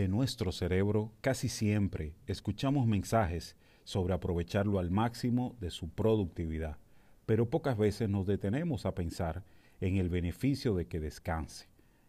de 0.00 0.08
nuestro 0.08 0.50
cerebro, 0.50 1.12
casi 1.20 1.50
siempre 1.50 2.14
escuchamos 2.26 2.86
mensajes 2.86 3.54
sobre 3.84 4.14
aprovecharlo 4.14 4.78
al 4.78 4.90
máximo 4.90 5.58
de 5.60 5.70
su 5.70 5.90
productividad, 5.90 6.78
pero 7.26 7.50
pocas 7.50 7.76
veces 7.76 8.08
nos 8.08 8.26
detenemos 8.26 8.86
a 8.86 8.94
pensar 8.94 9.44
en 9.78 9.98
el 9.98 10.08
beneficio 10.08 10.74
de 10.74 10.86
que 10.86 11.00
descanse, 11.00 11.68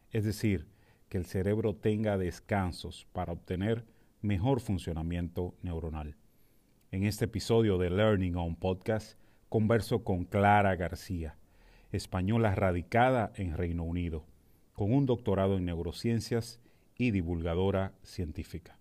es 0.10 0.24
decir, 0.24 0.70
que 1.10 1.18
el 1.18 1.26
cerebro 1.26 1.76
tenga 1.76 2.18
descansos 2.18 3.08
para 3.12 3.34
obtener 3.34 3.86
mejor 4.22 4.62
funcionamiento 4.62 5.54
neuronal. 5.62 6.16
En 6.92 7.04
este 7.04 7.26
episodio 7.26 7.78
de 7.78 7.90
Learning 7.90 8.38
On 8.38 8.56
Podcast 8.56 9.20
converso 9.50 10.06
con 10.06 10.24
Clara 10.24 10.78
García, 10.78 11.36
española 11.92 12.56
radicada 12.56 13.34
en 13.36 13.58
Reino 13.58 13.84
Unido, 13.84 14.24
con 14.76 14.94
un 14.94 15.06
doctorado 15.06 15.58
en 15.58 15.66
neurociencias 15.66 16.62
y 16.98 17.12
divulgadora 17.12 17.94
científica. 18.04 18.78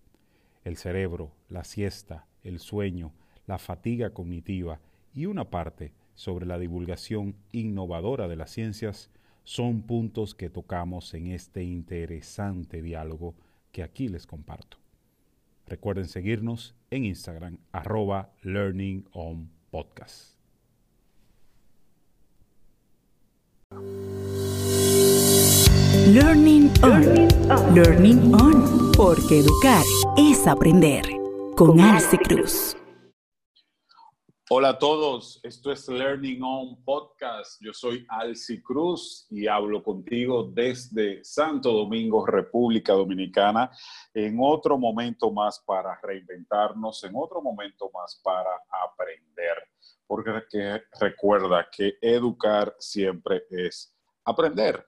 El 0.63 0.77
cerebro, 0.77 1.31
la 1.49 1.63
siesta, 1.63 2.27
el 2.43 2.59
sueño, 2.59 3.13
la 3.47 3.57
fatiga 3.57 4.11
cognitiva 4.11 4.79
y 5.13 5.25
una 5.25 5.49
parte 5.49 5.93
sobre 6.15 6.45
la 6.45 6.59
divulgación 6.59 7.35
innovadora 7.51 8.27
de 8.27 8.35
las 8.35 8.51
ciencias 8.51 9.09
son 9.43 9.81
puntos 9.81 10.35
que 10.35 10.49
tocamos 10.49 11.13
en 11.13 11.27
este 11.27 11.63
interesante 11.63 12.81
diálogo 12.81 13.35
que 13.71 13.83
aquí 13.83 14.07
les 14.07 14.27
comparto. 14.27 14.77
Recuerden 15.65 16.07
seguirnos 16.07 16.75
en 16.89 17.05
Instagram, 17.05 17.57
arroba 17.71 18.33
Podcast. 19.71 20.37
Learning 26.13 26.69
On. 26.83 27.73
Learning 27.73 28.33
On. 28.35 28.91
Porque 28.97 29.39
educar 29.39 29.81
es 30.17 30.45
aprender. 30.45 31.05
Con 31.55 31.79
Alce 31.79 32.17
Cruz. 32.17 32.75
Hola 34.49 34.69
a 34.69 34.77
todos, 34.77 35.39
esto 35.41 35.71
es 35.71 35.87
Learning 35.87 36.43
On 36.43 36.83
Podcast. 36.83 37.61
Yo 37.61 37.71
soy 37.71 38.05
Alci 38.09 38.61
Cruz 38.61 39.25
y 39.29 39.47
hablo 39.47 39.81
contigo 39.81 40.51
desde 40.53 41.23
Santo 41.23 41.71
Domingo, 41.71 42.25
República 42.25 42.91
Dominicana, 42.91 43.71
en 44.13 44.37
otro 44.41 44.77
momento 44.77 45.31
más 45.31 45.63
para 45.65 45.97
reinventarnos, 46.03 47.05
en 47.05 47.13
otro 47.15 47.41
momento 47.41 47.89
más 47.93 48.19
para 48.21 48.49
aprender. 48.83 49.55
Porque 50.05 50.83
recuerda 50.99 51.69
que 51.71 51.93
educar 52.01 52.75
siempre 52.79 53.43
es 53.49 53.95
aprender 54.25 54.85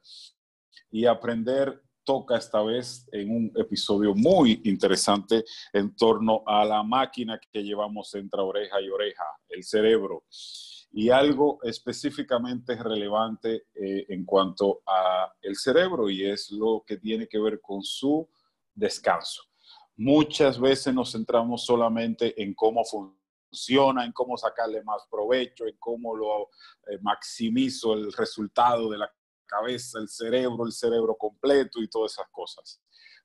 y 0.94 1.08
aprender 1.08 1.82
toca 2.04 2.38
esta 2.38 2.62
vez 2.62 3.10
en 3.12 3.32
un 3.32 3.52
episodio 3.56 4.14
muy 4.14 4.62
interesante 4.66 5.44
en 5.74 5.96
torno 5.96 6.44
a 6.46 6.64
la 6.64 6.84
máquina 6.84 7.40
que 7.52 7.64
llevamos 7.64 8.14
entre 8.14 8.42
oreja 8.42 8.80
y 8.80 8.90
oreja, 8.90 9.24
el 9.50 9.64
cerebro. 9.64 10.26
Y 10.92 11.10
algo 11.10 11.58
específicamente 11.64 12.76
relevante 12.76 13.66
eh, 13.74 14.06
en 14.10 14.24
cuanto 14.24 14.84
a 14.86 15.34
el 15.42 15.56
cerebro 15.56 16.12
y 16.12 16.30
es 16.30 16.52
lo 16.52 16.84
que 16.86 16.98
tiene 16.98 17.28
que 17.28 17.40
ver 17.40 17.60
con 17.60 17.82
su 17.82 18.30
descanso. 18.76 19.42
Muchas 19.96 20.60
veces 20.60 20.94
nos 20.94 21.12
centramos 21.12 21.66
solamente 21.66 22.40
en 22.40 22.54
cómo 22.54 22.84
funciona, 22.86 24.06
en 24.06 24.12
cómo 24.12 24.38
sacarle 24.38 24.84
más 24.84 25.08
provecho, 25.10 25.66
en 25.66 25.76
cómo 25.80 26.16
lo 26.16 26.50
eh, 26.88 27.00
maximizo 27.02 27.96
el 27.96 28.14
resultado 28.14 28.92
de 28.92 29.00
la 29.00 29.12
cabeza, 29.54 30.00
el 30.00 30.08
cerebro, 30.08 30.66
el 30.66 30.72
cerebro 30.72 31.16
completo 31.16 31.82
y 31.82 31.88
todas 31.88 32.14
esas 32.14 32.28
cosas. 32.32 32.82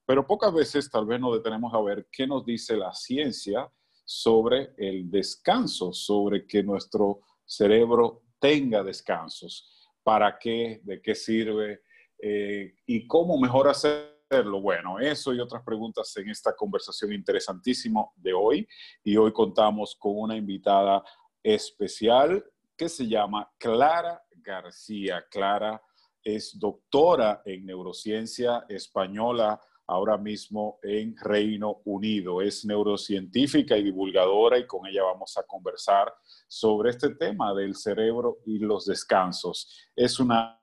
Pero 0.07 0.27
pocas 0.27 0.53
veces 0.53 0.91
tal 0.91 1.07
vez 1.07 1.21
nos 1.21 1.35
detenemos 1.35 1.73
a 1.75 1.81
ver 1.83 2.09
qué 2.11 2.27
nos 2.27 2.45
dice 2.45 2.77
la 2.77 2.93
ciencia 2.95 3.71
sobre 4.05 4.73
el 4.79 5.11
descanso, 5.11 5.93
sobre 5.93 6.47
que 6.47 6.63
nuestro 6.63 7.21
cerebro 7.45 8.23
tenga 8.39 8.83
descansos. 8.83 9.71
¿Para 10.03 10.39
qué? 10.39 10.81
¿De 10.83 11.03
qué 11.03 11.15
sirve? 11.15 11.83
Eh, 12.23 12.75
¿Y 12.87 13.07
cómo 13.07 13.39
mejor 13.39 13.69
hacerlo? 13.69 14.61
Bueno, 14.63 14.99
eso 14.99 15.35
y 15.35 15.41
otras 15.41 15.63
preguntas 15.63 16.15
en 16.17 16.31
esta 16.31 16.55
conversación 16.57 17.13
interesantísima 17.13 18.07
de 18.17 18.33
hoy. 18.33 18.69
Y 19.05 19.17
hoy 19.17 19.33
contamos 19.33 19.95
con 19.99 20.13
una 20.17 20.37
invitada 20.37 21.03
especial 21.43 22.45
que 22.77 22.89
se 22.89 23.07
llama 23.07 23.51
Clara 23.59 24.23
García. 24.31 25.25
Clara 25.31 25.83
es 26.23 26.59
doctora 26.59 27.43
en 27.45 27.67
neurociencia 27.67 28.65
española 28.69 29.61
ahora 29.87 30.19
mismo 30.19 30.79
en 30.83 31.17
Reino 31.17 31.81
Unido. 31.85 32.43
Es 32.43 32.65
neurocientífica 32.65 33.77
y 33.77 33.83
divulgadora 33.83 34.59
y 34.59 34.67
con 34.67 34.87
ella 34.87 35.03
vamos 35.03 35.37
a 35.39 35.43
conversar 35.45 36.13
sobre 36.47 36.91
este 36.91 37.15
tema 37.15 37.55
del 37.55 37.75
cerebro 37.75 38.39
y 38.45 38.59
los 38.59 38.85
descansos. 38.85 39.91
Es 39.97 40.21
una 40.21 40.61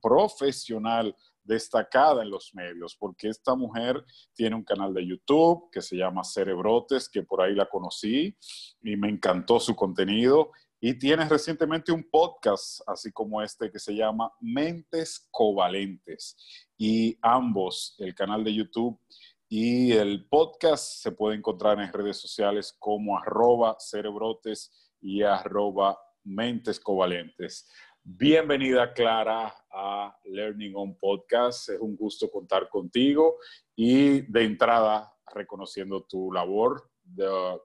profesional 0.00 1.14
destacada 1.42 2.22
en 2.22 2.30
los 2.30 2.54
medios, 2.54 2.94
porque 2.94 3.28
esta 3.28 3.54
mujer 3.54 4.04
tiene 4.34 4.54
un 4.54 4.64
canal 4.64 4.92
de 4.92 5.06
YouTube 5.06 5.70
que 5.72 5.80
se 5.80 5.96
llama 5.96 6.22
Cerebrotes, 6.22 7.08
que 7.08 7.22
por 7.22 7.40
ahí 7.40 7.54
la 7.54 7.66
conocí 7.66 8.36
y 8.82 8.96
me 8.96 9.08
encantó 9.08 9.58
su 9.58 9.74
contenido 9.74 10.50
y 10.80 10.94
tienes 10.94 11.28
recientemente 11.28 11.90
un 11.90 12.08
podcast, 12.08 12.80
así 12.86 13.10
como 13.10 13.42
este, 13.42 13.70
que 13.70 13.80
se 13.80 13.94
llama 13.94 14.32
Mentes 14.40 15.28
Covalentes. 15.32 16.36
Y 16.76 17.18
ambos, 17.20 17.96
el 17.98 18.14
canal 18.14 18.44
de 18.44 18.54
YouTube 18.54 19.00
y 19.48 19.92
el 19.92 20.28
podcast, 20.28 21.02
se 21.02 21.10
puede 21.10 21.36
encontrar 21.36 21.80
en 21.80 21.92
redes 21.92 22.18
sociales 22.18 22.76
como 22.78 23.18
arroba 23.18 23.76
cerebrotes 23.80 24.94
y 25.00 25.22
arroba 25.22 25.98
mentes 26.22 26.78
covalentes. 26.78 27.68
Bienvenida, 28.04 28.92
Clara, 28.92 29.52
a 29.72 30.16
Learning 30.26 30.74
on 30.76 30.96
Podcast. 30.96 31.70
Es 31.70 31.80
un 31.80 31.96
gusto 31.96 32.30
contar 32.30 32.68
contigo 32.68 33.38
y 33.74 34.20
de 34.30 34.44
entrada 34.44 35.12
reconociendo 35.34 36.04
tu 36.04 36.32
labor 36.32 36.88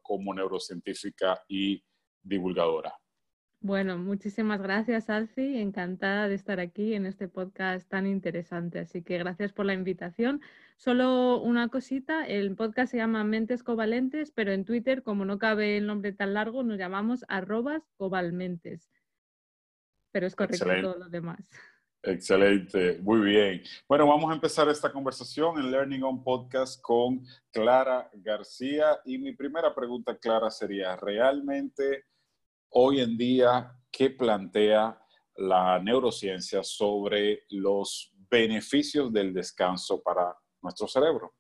como 0.02 0.34
neurocientífica 0.34 1.44
y 1.48 1.84
divulgadora. 2.24 2.94
Bueno, 3.64 3.98
muchísimas 3.98 4.62
gracias, 4.62 5.10
Alci. 5.10 5.62
Encantada 5.62 6.28
de 6.28 6.36
estar 6.36 6.60
aquí 6.60 6.96
en 6.96 7.06
este 7.06 7.30
podcast 7.30 7.88
tan 7.88 8.06
interesante. 8.06 8.80
Así 8.80 9.04
que 9.04 9.18
gracias 9.18 9.54
por 9.54 9.66
la 9.66 9.74
invitación. 9.74 10.42
Solo 10.76 11.40
una 11.40 11.70
cosita, 11.70 12.28
el 12.28 12.58
podcast 12.58 12.92
se 12.92 12.98
llama 12.98 13.24
Mentes 13.24 13.64
Covalentes, 13.64 14.32
pero 14.32 14.52
en 14.52 14.66
Twitter, 14.66 15.02
como 15.02 15.24
no 15.24 15.40
cabe 15.40 15.78
el 15.78 15.88
nombre 15.88 16.12
tan 16.12 16.34
largo, 16.34 16.62
nos 16.64 16.78
llamamos 16.78 17.24
arrobas 17.30 17.84
covalmentes. 17.96 18.92
Pero 20.12 20.28
es 20.28 20.36
correcto 20.36 20.66
todo 20.82 20.98
lo 20.98 21.08
demás. 21.08 21.50
Excelente, 22.02 23.00
muy 23.02 23.22
bien. 23.22 23.64
Bueno, 23.88 24.06
vamos 24.06 24.30
a 24.30 24.36
empezar 24.36 24.68
esta 24.68 24.92
conversación 24.92 25.58
en 25.58 25.72
Learning 25.72 26.04
on 26.04 26.22
Podcast 26.22 26.82
con 26.82 27.26
Clara 27.50 28.10
García. 28.16 29.00
Y 29.06 29.20
mi 29.20 29.34
primera 29.34 29.74
pregunta, 29.74 30.18
Clara, 30.18 30.52
sería, 30.52 30.98
¿realmente 30.98 32.08
hoy 32.74 33.02
en 33.02 33.18
día, 33.18 33.72
¿qué 33.92 34.10
plantea 34.10 35.00
la 35.38 35.80
neurociencia 35.80 36.64
sobre 36.64 37.44
los 37.50 38.14
beneficios 38.30 39.12
del 39.12 39.34
descanso 39.34 40.02
para 40.02 40.36
nuestro 40.62 40.88
cerebro? 40.88 41.34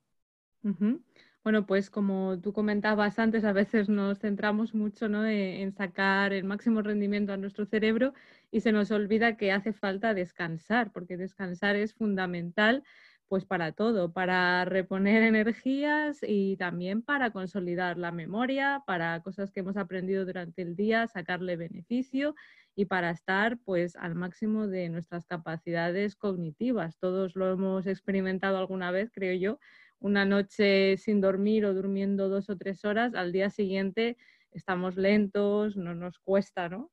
Bueno, 1.43 1.65
pues 1.65 1.89
como 1.89 2.39
tú 2.39 2.53
comentabas 2.53 3.19
antes, 3.19 3.43
a 3.43 3.51
veces 3.51 3.89
nos 3.89 4.19
centramos 4.19 4.73
mucho 4.73 5.07
en 5.25 5.73
sacar 5.73 6.31
el 6.31 6.45
máximo 6.45 6.81
rendimiento 6.81 7.33
a 7.33 7.37
nuestro 7.37 7.65
cerebro 7.65 8.13
y 8.49 8.61
se 8.61 8.71
nos 8.71 8.91
olvida 8.91 9.35
que 9.35 9.51
hace 9.51 9.73
falta 9.73 10.13
descansar, 10.13 10.91
porque 10.93 11.17
descansar 11.17 11.75
es 11.75 11.93
fundamental 11.93 12.83
pues 13.27 13.45
para 13.45 13.71
todo, 13.71 14.13
para 14.13 14.63
reponer 14.65 15.23
energías 15.23 16.19
y 16.21 16.55
también 16.57 17.01
para 17.01 17.31
consolidar 17.31 17.97
la 17.97 18.11
memoria, 18.11 18.83
para 18.85 19.21
cosas 19.21 19.51
que 19.51 19.61
hemos 19.61 19.77
aprendido 19.77 20.25
durante 20.25 20.61
el 20.61 20.75
día, 20.75 21.07
sacarle 21.07 21.55
beneficio 21.55 22.35
y 22.75 22.85
para 22.85 23.11
estar 23.11 23.57
pues 23.59 23.95
al 23.95 24.15
máximo 24.15 24.67
de 24.67 24.89
nuestras 24.89 25.25
capacidades 25.25 26.15
cognitivas. 26.15 26.97
Todos 26.99 27.35
lo 27.35 27.51
hemos 27.51 27.87
experimentado 27.87 28.57
alguna 28.57 28.91
vez, 28.91 29.11
creo 29.11 29.33
yo, 29.35 29.59
una 29.99 30.25
noche 30.25 30.97
sin 30.97 31.21
dormir 31.21 31.65
o 31.65 31.73
durmiendo 31.73 32.29
dos 32.29 32.49
o 32.49 32.57
tres 32.57 32.83
horas, 32.85 33.15
al 33.15 33.31
día 33.31 33.49
siguiente 33.49 34.17
estamos 34.51 34.97
lentos, 34.97 35.75
no 35.75 35.95
nos 35.95 36.19
cuesta, 36.19 36.69
¿no? 36.69 36.91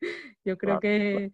Yo 0.44 0.58
creo 0.58 0.80
que, 0.80 1.32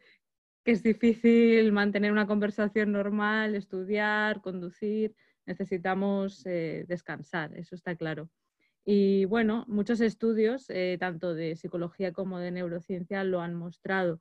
que 0.65 0.73
es 0.73 0.83
difícil 0.83 1.73
mantener 1.73 2.13
una 2.13 2.27
conversación 2.27 2.93
normal, 2.93 3.55
estudiar, 3.55 4.41
conducir, 4.41 5.15
necesitamos 5.47 6.45
eh, 6.47 6.85
descansar, 6.89 7.57
eso 7.57 7.75
está 7.75 7.97
claro. 7.97 8.31
Y 8.85 9.25
bueno, 9.27 9.65
muchos 9.69 10.01
estudios, 10.01 10.67
eh, 10.71 10.97
tanto 10.99 11.35
de 11.35 11.57
psicología 11.57 12.13
como 12.13 12.39
de 12.39 12.51
neurociencia, 12.51 13.25
lo 13.25 13.41
han 13.41 13.55
mostrado. 13.55 14.21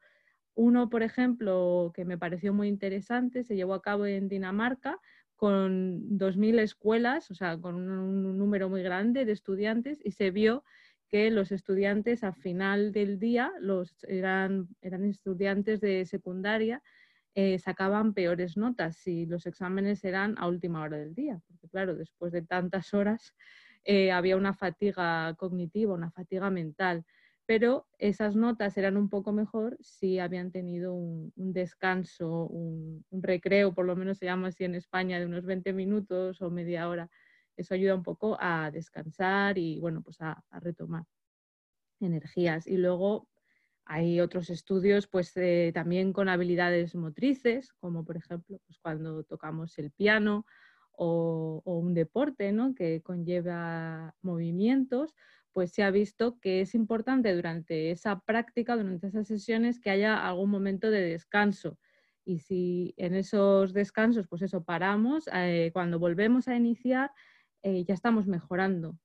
Uno, 0.53 0.89
por 0.89 1.03
ejemplo, 1.03 1.91
que 1.95 2.05
me 2.05 2.17
pareció 2.17 2.53
muy 2.53 2.67
interesante, 2.67 3.43
se 3.43 3.55
llevó 3.55 3.73
a 3.73 3.81
cabo 3.81 4.05
en 4.05 4.27
Dinamarca 4.27 4.99
con 5.37 6.17
2.000 6.17 6.59
escuelas, 6.59 7.31
o 7.31 7.33
sea, 7.33 7.57
con 7.57 7.75
un, 7.75 8.37
número 8.37 8.67
muy 8.67 8.83
grande 8.83 9.23
de 9.23 9.31
estudiantes 9.31 10.01
y 10.03 10.11
se 10.11 10.31
vio 10.31 10.65
que 11.09 11.31
los 11.31 11.51
estudiantes 11.51 12.23
a 12.23 12.33
final 12.33 12.91
del 12.91 13.19
día, 13.19 13.51
los, 13.59 13.95
eran, 14.07 14.67
eran 14.81 15.05
estudiantes 15.05 15.81
de 15.81 16.05
secundaria, 16.05 16.81
eh, 17.35 17.59
sacaban 17.59 18.13
peores 18.13 18.57
notas 18.57 18.97
si 18.97 19.25
los 19.25 19.45
exámenes 19.45 20.03
eran 20.03 20.35
a 20.37 20.47
última 20.47 20.81
hora 20.81 20.97
del 20.97 21.15
día, 21.15 21.39
porque 21.47 21.67
claro, 21.69 21.95
después 21.95 22.31
de 22.31 22.41
tantas 22.41 22.93
horas 22.93 23.35
eh, 23.83 24.11
había 24.11 24.37
una 24.37 24.53
fatiga 24.53 25.33
cognitiva, 25.35 25.93
una 25.93 26.11
fatiga 26.11 26.49
mental 26.49 27.05
pero 27.49 27.87
esas 27.97 28.35
notas 28.35 28.77
eran 28.77 28.95
un 28.95 29.09
poco 29.09 29.31
mejor 29.31 29.75
si 29.81 30.19
habían 30.19 30.51
tenido 30.51 30.93
un, 30.93 31.33
descanso, 31.35 32.45
un, 32.45 33.03
recreo, 33.09 33.73
por 33.73 33.87
lo 33.87 33.95
menos 33.95 34.19
se 34.19 34.25
llama 34.25 34.49
así 34.49 34.65
en 34.65 34.75
España, 34.75 35.17
de 35.17 35.25
unos 35.25 35.45
20 35.45 35.73
minutos 35.73 36.43
o 36.43 36.51
media 36.51 36.87
hora. 36.87 37.09
Eso 37.59 37.73
ayuda 37.73 37.93
un 37.93 38.03
poco 38.03 38.37
a 38.39 38.71
descansar 38.71 39.57
y, 39.57 39.79
bueno, 39.81 40.01
pues 40.01 40.21
a, 40.21 40.41
retomar 40.61 41.03
energías. 41.99 42.67
Y 42.67 42.77
luego 42.77 43.27
hay 43.83 44.21
otros 44.21 44.49
estudios, 44.49 45.07
pues 45.07 45.35
eh, 45.35 45.71
también 45.73 46.13
con 46.13 46.29
habilidades 46.29 46.95
motrices, 46.95 47.73
como 47.73 48.05
por 48.05 48.15
ejemplo, 48.15 48.59
pues 48.65 48.79
cuando 48.79 49.23
tocamos 49.25 49.77
el 49.77 49.91
piano 49.91 50.45
o, 50.93 51.61
un 51.65 51.93
deporte, 51.93 52.53
¿no? 52.53 52.73
Que 52.75 53.01
conlleva 53.01 54.15
movimientos, 54.21 55.15
pues 55.51 55.71
se 55.73 55.83
ha 55.83 55.91
visto 55.91 56.39
que 56.39 56.61
es 56.61 56.75
importante 56.75 57.35
durante 57.35 57.91
esa 57.91 58.21
práctica, 58.21 58.77
durante 58.77 59.07
esas 59.07 59.27
sesiones, 59.27 59.81
que 59.81 59.89
haya 59.89 60.25
algún 60.25 60.49
momento 60.49 60.91
de 60.91 61.01
descanso. 61.01 61.77
Y 62.23 62.39
si 62.39 62.93
en 62.95 63.15
esos 63.15 63.73
descansos, 63.73 64.27
pues 64.29 64.43
eso, 64.43 64.63
paramos, 64.63 65.27
eh, 65.33 65.71
cuando 65.73 65.99
volvemos 65.99 66.47
a 66.47 66.55
iniciar, 66.55 67.11
eh, 67.63 67.83
ya 67.85 67.93
estamos 67.93 68.27
mejorando. 68.27 68.97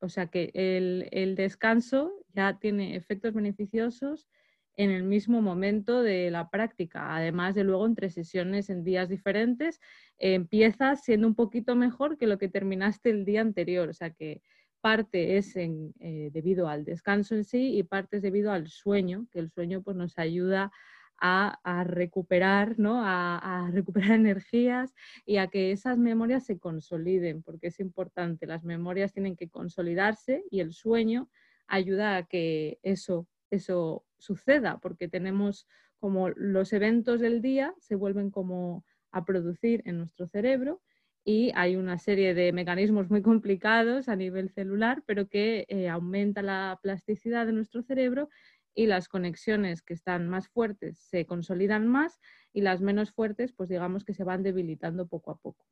O 0.00 0.08
sea 0.08 0.26
que 0.26 0.50
el, 0.54 1.34
descanso 1.36 2.12
ya 2.34 2.58
tiene 2.58 2.96
efectos 2.96 3.32
beneficiosos 3.32 4.28
en 4.76 4.90
el 4.90 5.02
mismo 5.04 5.40
momento 5.40 6.02
de 6.02 6.30
la 6.30 6.50
práctica, 6.50 7.16
además 7.16 7.54
de 7.54 7.64
luego 7.64 7.86
entre 7.86 8.10
sesiones 8.10 8.68
en 8.68 8.84
días 8.84 9.08
diferentes, 9.08 9.80
empiezas 10.18 11.02
siendo 11.02 11.26
un 11.26 11.34
poquito 11.34 11.74
mejor 11.74 12.18
que 12.18 12.26
lo 12.26 12.36
que 12.36 12.48
terminaste 12.48 13.08
el 13.08 13.24
día 13.24 13.40
anterior. 13.40 13.88
O 13.88 13.94
sea 13.94 14.10
que 14.10 14.42
parte 14.82 15.38
es 15.38 15.56
eh, 15.56 16.30
debido 16.32 16.68
al 16.68 16.84
descanso 16.84 17.34
en 17.34 17.44
sí 17.44 17.76
y 17.76 17.82
parte 17.82 18.18
es 18.18 18.22
debido 18.22 18.52
al 18.52 18.68
sueño, 18.68 19.26
que 19.32 19.38
el 19.38 19.50
sueño 19.50 19.82
pues, 19.82 19.96
nos 19.96 20.18
ayuda 20.18 20.64
a, 20.64 20.70
recuperar, 21.84 22.78
¿no? 22.78 23.00
A, 23.04 23.70
recuperar 23.72 24.12
energías 24.12 24.94
y 25.24 25.38
a 25.38 25.48
que 25.48 25.72
esas 25.72 25.98
memorias 25.98 26.44
se 26.44 26.58
consoliden, 26.58 27.42
porque 27.42 27.68
es 27.68 27.80
importante, 27.80 28.46
las 28.46 28.64
memorias 28.64 29.12
tienen 29.12 29.36
que 29.36 29.48
consolidarse 29.48 30.44
y 30.50 30.60
el 30.60 30.72
sueño 30.72 31.28
ayuda 31.66 32.16
a 32.16 32.26
que 32.26 32.78
eso, 32.82 33.26
eso 33.50 34.04
suceda, 34.18 34.78
porque 34.78 35.08
tenemos 35.08 35.66
como 35.98 36.28
los 36.30 36.72
eventos 36.72 37.20
del 37.20 37.40
día 37.40 37.74
se 37.78 37.94
vuelven 37.94 38.30
como 38.30 38.84
a 39.10 39.24
producir 39.24 39.82
en 39.86 39.98
nuestro 39.98 40.26
cerebro 40.26 40.82
y 41.28 41.50
hay 41.56 41.74
una 41.74 41.98
serie 41.98 42.34
de 42.34 42.52
mecanismos 42.52 43.10
muy 43.10 43.20
complicados 43.20 44.08
a 44.08 44.14
nivel 44.14 44.48
celular, 44.48 45.02
pero 45.06 45.28
que 45.28 45.66
eh, 45.68 45.88
aumenta 45.88 46.40
la 46.40 46.78
plasticidad 46.80 47.46
de 47.46 47.52
nuestro 47.52 47.82
cerebro 47.82 48.28
y 48.76 48.86
las 48.86 49.08
conexiones 49.08 49.82
que 49.82 49.94
están 49.94 50.28
más 50.28 50.48
fuertes 50.48 50.98
se 50.98 51.26
consolidan 51.26 51.88
más 51.88 52.20
y 52.52 52.60
las 52.60 52.80
menos 52.80 53.10
fuertes, 53.10 53.52
pues 53.52 53.68
digamos 53.68 54.04
que 54.04 54.14
se 54.14 54.22
van 54.22 54.42
debilitando 54.42 55.08
poco 55.08 55.32
a 55.32 55.38
poco. 55.38 55.66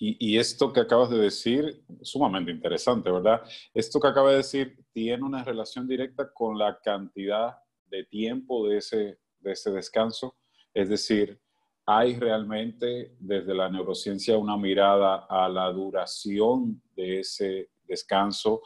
Y, 0.00 0.38
esto 0.38 0.72
que 0.72 0.78
acabas 0.78 1.10
de 1.10 1.18
decir, 1.18 1.82
sumamente 2.02 2.52
interesante, 2.52 3.10
¿verdad? 3.10 3.42
Esto 3.74 3.98
que 3.98 4.06
acabas 4.06 4.30
de 4.30 4.36
decir 4.36 4.84
tiene 4.92 5.24
una 5.24 5.42
relación 5.42 5.88
directa 5.88 6.32
con 6.32 6.56
la 6.56 6.78
cantidad 6.78 7.56
de 7.86 8.04
tiempo 8.04 8.68
de 8.68 8.76
ese, 8.76 9.18
de 9.40 9.52
ese 9.52 9.72
descanso. 9.72 10.36
Es 10.72 10.88
decir, 10.88 11.40
hay 11.84 12.14
realmente 12.14 13.16
desde 13.18 13.52
la 13.52 13.68
neurociencia 13.68 14.38
una 14.38 14.56
mirada 14.56 15.26
a 15.28 15.48
la 15.48 15.72
duración 15.72 16.80
de 16.94 17.18
ese 17.18 17.70
descanso, 17.88 18.62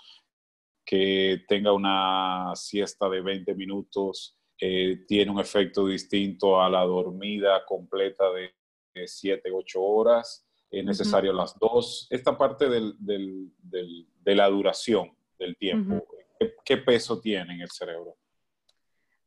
que 0.85 1.45
tenga 1.49 1.73
una 1.73 2.53
siesta 2.55 3.09
de 3.09 3.21
20 3.21 3.55
minutos, 3.55 4.37
eh, 4.59 5.05
tiene 5.07 5.31
un 5.31 5.41
efecto 5.41 5.87
distinto 5.87 6.61
a 6.61 6.69
la 6.69 6.83
dormida 6.83 7.65
completa 7.67 8.25
de 8.31 8.53
7, 9.07 9.51
8 9.53 9.83
horas, 9.83 10.47
es 10.71 10.85
necesario 10.85 11.33
las 11.33 11.59
dos. 11.59 12.07
Esta 12.11 12.37
parte 12.37 12.69
de 12.69 14.35
la 14.35 14.49
duración 14.49 15.13
del 15.39 15.57
tiempo, 15.57 16.05
¿qué 16.65 16.77
peso 16.79 17.21
tiene 17.21 17.55
en 17.55 17.61
el 17.61 17.71
cerebro? 17.71 18.17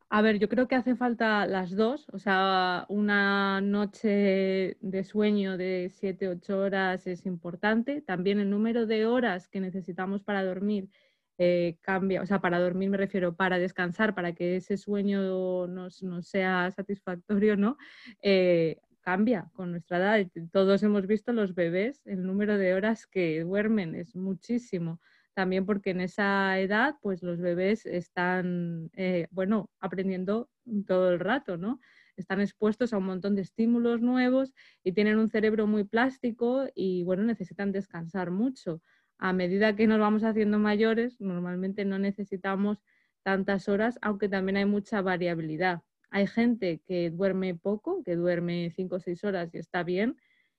A 0.09 0.21
ver, 0.21 0.39
yo 0.39 0.47
creo 0.47 0.67
que 0.67 0.75
hace 0.75 0.95
falta 0.95 1.45
las 1.47 1.75
dos, 1.75 2.07
o 2.13 2.19
sea, 2.19 2.85
una 2.89 3.59
noche 3.59 4.77
de 4.79 5.03
sueño 5.03 5.57
de 5.57 5.89
7, 5.91 6.29
8 6.29 6.57
horas 6.57 7.07
es 7.07 7.25
importante. 7.25 8.01
También 8.01 8.39
el 8.39 8.49
número 8.49 8.85
de 8.85 9.07
horas 9.07 9.47
que 9.47 9.59
necesitamos 9.59 10.23
para 10.23 10.43
dormir 10.43 10.89
eh, 11.37 11.77
cambia, 11.81 12.21
o 12.21 12.25
sea, 12.25 12.39
para 12.39 12.59
dormir 12.59 12.89
me 12.89 12.97
refiero 12.97 13.35
para 13.35 13.59
descansar, 13.59 14.15
para 14.15 14.33
que 14.33 14.57
ese 14.57 14.77
sueño 14.77 15.67
nos, 15.67 16.01
sea 16.21 16.71
satisfactorio, 16.71 17.57
¿no? 17.57 17.77
Eh, 18.21 18.77
cambia 19.01 19.49
con 19.53 19.71
nuestra 19.71 19.97
edad. 19.97 20.27
Todos 20.51 20.81
hemos 20.83 21.07
visto 21.07 21.33
los 21.33 21.53
bebés, 21.53 22.01
el 22.05 22.25
número 22.25 22.57
de 22.57 22.73
horas 22.73 23.05
que 23.05 23.41
duermen 23.41 23.95
es 23.95 24.15
muchísimo 24.15 24.99
también 25.35 25.65
porque 25.65 25.91
en 25.91 26.01
esa 26.01 26.57
edad 26.59 26.95
pues 27.01 27.21
los 27.21 27.39
bebés 27.39 27.85
están, 27.85 28.89
eh, 28.95 29.27
bueno, 29.31 29.69
aprendiendo 29.79 30.49
todo 30.87 31.11
el 31.11 31.19
rato, 31.19 31.57
¿no? 31.57 31.79
Están 32.15 32.39
expuestos 32.39 32.93
a 32.93 32.97
un 32.97 33.05
montón 33.05 33.35
de 33.35 33.41
estímulos 33.41 34.01
nuevos 34.01 34.53
y 34.83 34.93
tienen 34.93 35.19
un 35.19 35.29
cerebro 35.29 35.67
muy 35.67 35.83
plástico 35.83 36.67
y, 36.73 37.03
bueno, 37.03 37.23
necesitan 37.23 37.73
descansar 37.73 38.31
mucho. 38.31 38.81
A 39.17 39.33
medida 39.33 39.75
que 39.75 39.87
nos 39.87 39.99
vamos 39.99 40.23
haciendo 40.23 40.59
mayores, 40.59 41.19
normalmente 41.19 41.85
no 41.85 41.99
necesitamos 41.99 42.79
tantas 43.23 43.69
horas, 43.69 43.97
aunque 44.01 44.29
también 44.29 44.57
hay 44.57 44.65
mucha 44.65 45.01
variabilidad. 45.01 45.81
Hay 46.09 46.27
gente 46.27 46.81
que 46.85 47.09
duerme 47.09 47.55
poco, 47.55 48.03
que 48.03 48.15
duerme 48.15 48.71
5 48.75 48.95
o 48.97 48.99
6 48.99 49.23
horas 49.23 49.53
y 49.53 49.57
está 49.57 49.83
bien, 49.83 50.17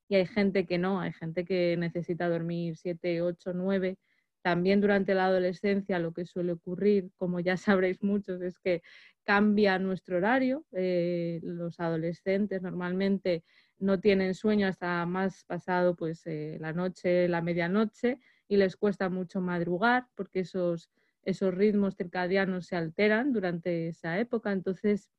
y 0.08 0.16
hay 0.16 0.26
gente 0.26 0.66
que 0.66 0.78
no, 0.78 1.00
hay 1.00 1.12
gente 1.12 1.44
que 1.44 1.76
necesita 1.76 2.28
dormir 2.28 2.76
7, 2.76 3.22
8, 3.22 3.52
9 3.54 3.98
también 4.46 4.80
durante 4.80 5.12
la 5.12 5.26
adolescencia 5.26 5.98
lo 5.98 6.12
que 6.12 6.24
suele 6.24 6.52
ocurrir, 6.52 7.10
como 7.16 7.40
ya 7.40 7.56
sabréis 7.82 8.00
muchos, 8.04 8.40
es 8.42 8.60
que 8.60 8.80
cambia 9.24 9.76
nuestro 9.80 10.18
horario. 10.18 10.64
Eh, 10.70 11.40
los 11.42 11.80
adolescentes 11.80 12.62
normalmente 12.62 13.42
no 13.80 13.98
tienen 13.98 14.36
sueño 14.36 14.68
hasta 14.68 15.04
más 15.04 15.44
pasado 15.46 15.96
pues, 15.96 16.24
eh, 16.26 16.58
la 16.60 16.72
noche, 16.72 17.26
la 17.26 17.42
medianoche, 17.42 18.20
y 18.48 18.56
les 18.56 18.76
cuesta 18.76 19.08
mucho 19.08 19.40
madrugar 19.40 20.06
porque 20.14 20.40
esos, 20.40 20.90
esos 21.22 21.54
ritmos 21.54 21.96
circadianos 21.96 22.66
se 22.66 22.76
alteran 22.76 23.32
durante 23.32 23.88
esa 23.88 24.18
época. 24.18 24.52
Entonces, 24.52 25.10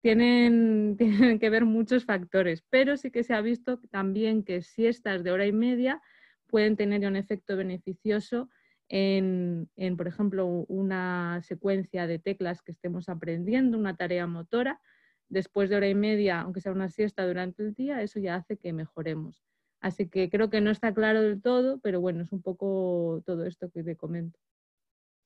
tienen, 0.00 0.96
tienen 0.98 1.38
que 1.38 1.50
ver 1.50 1.64
muchos 1.64 2.04
factores, 2.04 2.62
pero 2.68 2.96
sí 2.96 3.10
que 3.10 3.22
se 3.22 3.34
ha 3.34 3.40
visto 3.40 3.78
también 3.90 4.42
que 4.42 4.62
siestas 4.62 5.24
de 5.24 5.30
hora 5.30 5.46
y 5.46 5.52
media 5.52 6.02
pueden 6.48 6.76
tener 6.76 7.06
un 7.06 7.16
efecto 7.16 7.56
beneficioso 7.56 8.50
en, 8.94 9.70
por 9.96 10.06
ejemplo, 10.06 10.46
una 10.46 11.40
secuencia 11.42 12.06
de 12.06 12.18
teclas 12.18 12.60
que 12.60 12.72
estemos 12.72 13.08
aprendiendo, 13.08 13.78
una 13.78 13.96
tarea 13.96 14.26
motora, 14.26 14.82
después 15.30 15.70
de 15.70 15.76
hora 15.76 15.88
y 15.88 15.94
media, 15.94 16.40
aunque 16.40 16.60
sea 16.60 16.72
una 16.72 16.90
siesta 16.90 17.26
durante 17.26 17.62
el 17.62 17.72
día, 17.72 18.02
eso 18.02 18.20
ya 18.20 18.34
hace 18.34 18.58
que 18.58 18.74
mejoremos. 18.74 19.42
Así 19.82 20.08
que 20.08 20.30
creo 20.30 20.48
que 20.48 20.60
no 20.60 20.70
está 20.70 20.94
claro 20.94 21.20
del 21.20 21.42
todo, 21.42 21.80
pero 21.80 22.00
bueno, 22.00 22.22
es 22.22 22.30
un 22.32 22.40
poco 22.40 23.20
todo 23.26 23.44
esto 23.44 23.68
que 23.70 23.82
te 23.82 23.96
comento. 23.96 24.38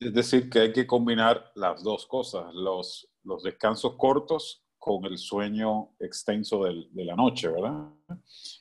Es 0.00 0.14
decir, 0.14 0.48
que 0.48 0.60
hay 0.60 0.72
que 0.72 0.86
combinar 0.86 1.52
las 1.54 1.82
dos 1.82 2.06
cosas, 2.06 2.54
los, 2.54 3.08
los 3.22 3.42
descansos 3.42 3.96
cortos 3.96 4.64
con 4.78 5.04
el 5.04 5.18
sueño 5.18 5.90
extenso 5.98 6.64
de 6.64 7.04
la 7.04 7.14
noche, 7.14 7.48
¿verdad? 7.48 7.90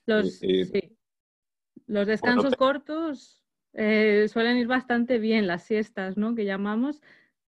Los, 0.05 0.43
eh, 0.43 0.61
eh, 0.61 0.65
sí. 0.65 0.97
los 1.87 2.07
descansos 2.07 2.55
cortos 2.55 3.41
eh, 3.73 4.27
suelen 4.27 4.57
ir 4.57 4.67
bastante 4.67 5.17
bien 5.17 5.47
las 5.47 5.63
siestas, 5.63 6.17
¿no? 6.17 6.35
Que 6.35 6.43
llamamos 6.43 7.01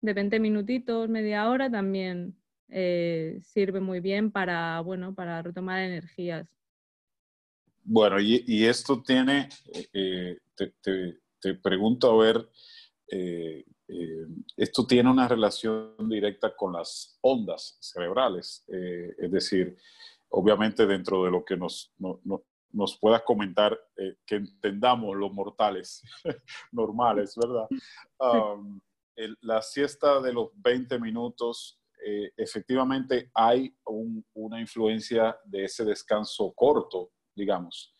de 0.02 0.12
20 0.12 0.40
minutitos, 0.40 1.09
media 1.09 1.49
hora, 1.49 1.71
también 1.71 2.37
eh, 2.69 3.38
sirve 3.43 3.81
muy 3.81 4.00
bien 4.00 4.31
para, 4.31 4.81
bueno, 4.81 5.14
para 5.14 5.40
retomar 5.43 5.81
energías. 5.81 6.49
Bueno, 7.88 8.21
y, 8.21 8.64
esto 8.64 9.02
tiene, 9.02 9.49
eh, 9.93 10.38
te, 11.40 11.55
pregunto 11.55 12.11
a 12.11 12.25
ver, 12.25 12.50
esto 14.57 14.87
tiene 14.87 15.11
una 15.11 15.28
relación 15.28 15.95
directa 16.09 16.55
con 16.57 16.73
las 16.73 17.16
ondas 17.21 17.78
cerebrales, 17.81 18.64
es 18.66 19.31
decir, 19.31 19.76
obviamente 20.31 20.87
dentro 20.87 21.25
de 21.25 21.31
lo 21.31 21.45
que 21.45 21.57
nos, 21.57 21.95
nos 22.76 22.99
puedas 22.99 23.23
comentar, 23.23 23.78
eh, 23.97 24.16
que 24.26 24.37
entendamos 24.37 25.16
los 25.16 25.33
mortales 25.33 26.02
normales, 26.73 27.35
¿verdad? 27.37 27.66
Um, 28.19 28.81
la 29.40 29.62
siesta 29.62 30.21
de 30.21 30.33
los 30.33 30.50
20 30.57 30.99
minutos, 31.00 31.81
eh, 32.05 32.31
efectivamente 32.37 33.31
hay 33.33 33.75
una 34.35 34.61
influencia 34.61 35.38
de 35.45 35.64
ese 35.64 35.85
descanso 35.85 36.52
corto, 36.55 37.12
digamos, 37.37 37.95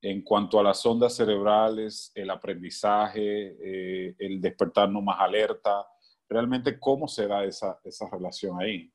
en 0.00 0.22
cuanto 0.22 0.60
a 0.60 0.62
las 0.62 0.84
ondas 0.84 1.14
cerebrales, 1.14 2.12
el 2.14 2.30
aprendizaje, 2.30 3.56
eh, 3.60 4.14
el 4.18 4.40
despertarnos 4.40 5.02
más 5.02 5.18
alerta, 5.20 5.86
realmente 6.28 6.78
cómo 6.78 7.06
se 7.08 7.26
da 7.26 7.44
esa, 7.44 7.78
esa 7.84 8.08
relación 8.10 8.60
ahí. 8.60 8.92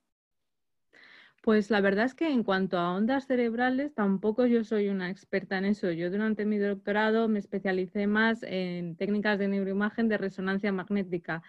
Pues 1.41 1.69
la 1.69 1.79
verdad 1.79 2.05
es 2.05 2.13
que 2.13 2.29
en 2.29 2.43
cuanto 2.43 2.77
a 2.77 2.93
ondas 2.93 3.25
cerebrales, 3.25 3.93
tampoco 3.95 4.45
yo 4.47 4.65
soy 4.65 4.89
una 4.89 5.09
experta 5.09 5.57
en 5.57 5.63
eso. 5.63 5.91
Yo 5.91 6.11
durante 6.11 6.45
mi 6.45 6.57
doctorado 6.57 7.29
me 7.29 7.39
especialicé 7.39 8.05
más 8.05 8.43
en 8.43 8.97
técnicas 8.97 9.39
de 9.39 9.47
neuroimagen 9.47 10.09
de 10.09 10.17
resonancia 10.17 10.73
magnética, 10.73 11.41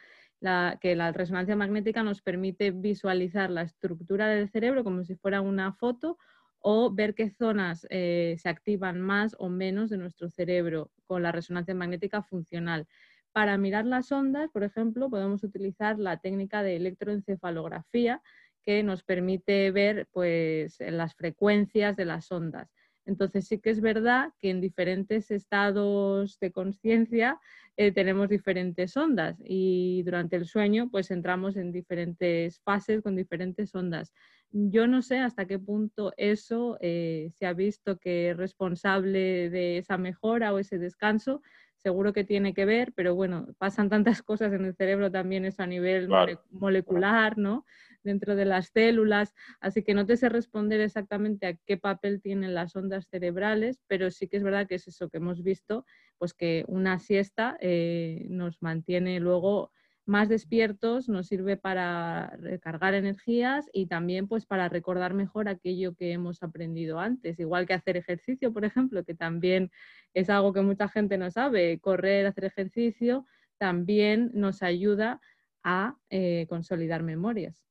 que 0.80 0.94
la 0.94 1.10
resonancia 1.10 1.56
magnética 1.56 2.04
nos 2.04 2.22
permite 2.22 2.70
visualizar 2.70 3.50
la 3.50 3.62
estructura 3.62 4.28
del 4.28 4.48
cerebro 4.50 4.84
como 4.84 5.02
si 5.02 5.16
fuera 5.16 5.40
una 5.40 5.72
foto 5.72 6.16
o 6.60 6.92
ver 6.92 7.14
qué 7.14 7.30
zonas 7.30 7.86
eh, 7.90 8.36
se 8.38 8.48
activan 8.48 9.00
más 9.00 9.36
o 9.38 9.48
menos 9.48 9.90
de 9.90 9.98
nuestro 9.98 10.28
cerebro 10.28 10.90
con 11.06 11.22
la 11.22 11.32
resonancia 11.32 11.74
magnética 11.74 12.22
funcional. 12.22 12.86
Para 13.32 13.56
mirar 13.58 13.84
las 13.84 14.10
ondas, 14.10 14.50
por 14.50 14.64
ejemplo, 14.64 15.10
podemos 15.10 15.44
utilizar 15.44 15.98
la 15.98 16.18
técnica 16.18 16.62
de 16.62 16.76
electroencefalografía, 16.76 18.22
que 18.64 18.82
nos 18.82 19.02
permite 19.02 19.70
ver 19.70 20.08
pues, 20.12 20.76
las 20.80 21.14
frecuencias 21.14 21.96
de 21.96 22.04
las 22.04 22.30
ondas. 22.30 22.68
Entonces 23.08 23.48
sí 23.48 23.58
que 23.58 23.70
es 23.70 23.80
verdad 23.80 24.32
que 24.38 24.50
en 24.50 24.60
diferentes 24.60 25.30
estados 25.30 26.38
de 26.40 26.52
conciencia 26.52 27.40
eh, 27.78 27.90
tenemos 27.90 28.28
diferentes 28.28 28.96
ondas 28.96 29.36
y 29.44 30.02
durante 30.04 30.36
el 30.36 30.44
sueño 30.44 30.90
pues 30.90 31.10
entramos 31.10 31.56
en 31.56 31.72
diferentes 31.72 32.60
fases 32.60 33.00
con 33.02 33.16
diferentes 33.16 33.74
ondas. 33.74 34.12
Yo 34.50 34.86
no 34.86 35.00
sé 35.00 35.18
hasta 35.18 35.46
qué 35.46 35.58
punto 35.58 36.12
eso 36.16 36.76
eh, 36.80 37.30
se 37.34 37.46
ha 37.46 37.54
visto 37.54 37.98
que 37.98 38.30
es 38.30 38.36
responsable 38.36 39.48
de 39.48 39.78
esa 39.78 39.96
mejora 39.96 40.52
o 40.52 40.58
ese 40.58 40.78
descanso. 40.78 41.40
Seguro 41.82 42.12
que 42.12 42.24
tiene 42.24 42.54
que 42.54 42.64
ver, 42.64 42.92
pero 42.94 43.14
bueno, 43.14 43.46
pasan 43.58 43.88
tantas 43.88 44.22
cosas 44.22 44.52
en 44.52 44.64
el 44.64 44.74
cerebro 44.74 45.10
también 45.10 45.44
eso 45.44 45.62
a 45.62 45.66
nivel 45.66 46.08
molecular, 46.50 47.38
¿no? 47.38 47.64
dentro 48.02 48.36
de 48.36 48.44
las 48.44 48.68
células, 48.68 49.34
así 49.60 49.82
que 49.82 49.94
no 49.94 50.06
te 50.06 50.16
sé 50.16 50.28
responder 50.28 50.80
exactamente 50.80 51.46
a 51.46 51.54
qué 51.54 51.76
papel 51.76 52.20
tienen 52.20 52.54
las 52.54 52.74
ondas 52.76 53.06
cerebrales, 53.08 53.80
pero 53.86 54.10
sí 54.10 54.28
que 54.28 54.38
es 54.38 54.42
verdad 54.42 54.66
que 54.66 54.76
es 54.76 54.88
eso 54.88 55.08
que 55.08 55.18
hemos 55.18 55.42
visto, 55.42 55.84
pues 56.16 56.34
que 56.34 56.64
una 56.68 56.98
siesta 56.98 57.56
eh, 57.60 58.26
nos 58.30 58.62
mantiene 58.62 59.20
luego 59.20 59.72
más 60.08 60.28
despiertos, 60.28 61.08
nos 61.08 61.28
sirve 61.28 61.56
para 61.56 62.30
recargar 62.40 62.94
energías 62.94 63.66
y 63.72 63.86
también 63.86 64.26
pues 64.26 64.46
para 64.46 64.68
recordar 64.68 65.14
mejor 65.14 65.48
aquello 65.48 65.94
que 65.94 66.12
hemos 66.12 66.42
aprendido 66.42 66.98
antes, 66.98 67.38
igual 67.38 67.66
que 67.66 67.74
hacer 67.74 67.96
ejercicio, 67.96 68.52
por 68.52 68.64
ejemplo, 68.64 69.04
que 69.04 69.14
también 69.14 69.70
es 70.14 70.30
algo 70.30 70.52
que 70.52 70.62
mucha 70.62 70.88
gente 70.88 71.18
no 71.18 71.30
sabe, 71.30 71.78
correr, 71.78 72.26
hacer 72.26 72.46
ejercicio, 72.46 73.26
también 73.58 74.30
nos 74.34 74.62
ayuda 74.62 75.20
a 75.62 75.96
eh, 76.10 76.46
consolidar 76.48 77.02
memorias 77.02 77.68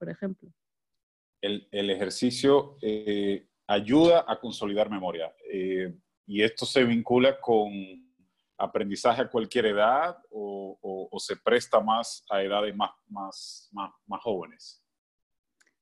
por 0.00 0.08
ejemplo. 0.08 0.50
El, 1.42 1.90
ejercicio 1.90 2.78
eh, 2.82 3.46
ayuda 3.66 4.24
a 4.26 4.40
consolidar 4.40 4.90
memoria 4.90 5.32
eh, 5.52 5.94
y 6.26 6.42
esto 6.42 6.66
se 6.66 6.84
vincula 6.84 7.38
con 7.38 7.70
aprendizaje 8.60 9.22
a 9.22 9.28
cualquier 9.28 9.66
edad 9.66 10.16
o, 10.30 11.08
se 11.18 11.36
presta 11.36 11.80
más 11.80 12.24
a 12.30 12.42
edades 12.42 12.74
más, 12.74 12.90
más, 13.08 13.70
más, 14.06 14.20
jóvenes. 14.22 14.82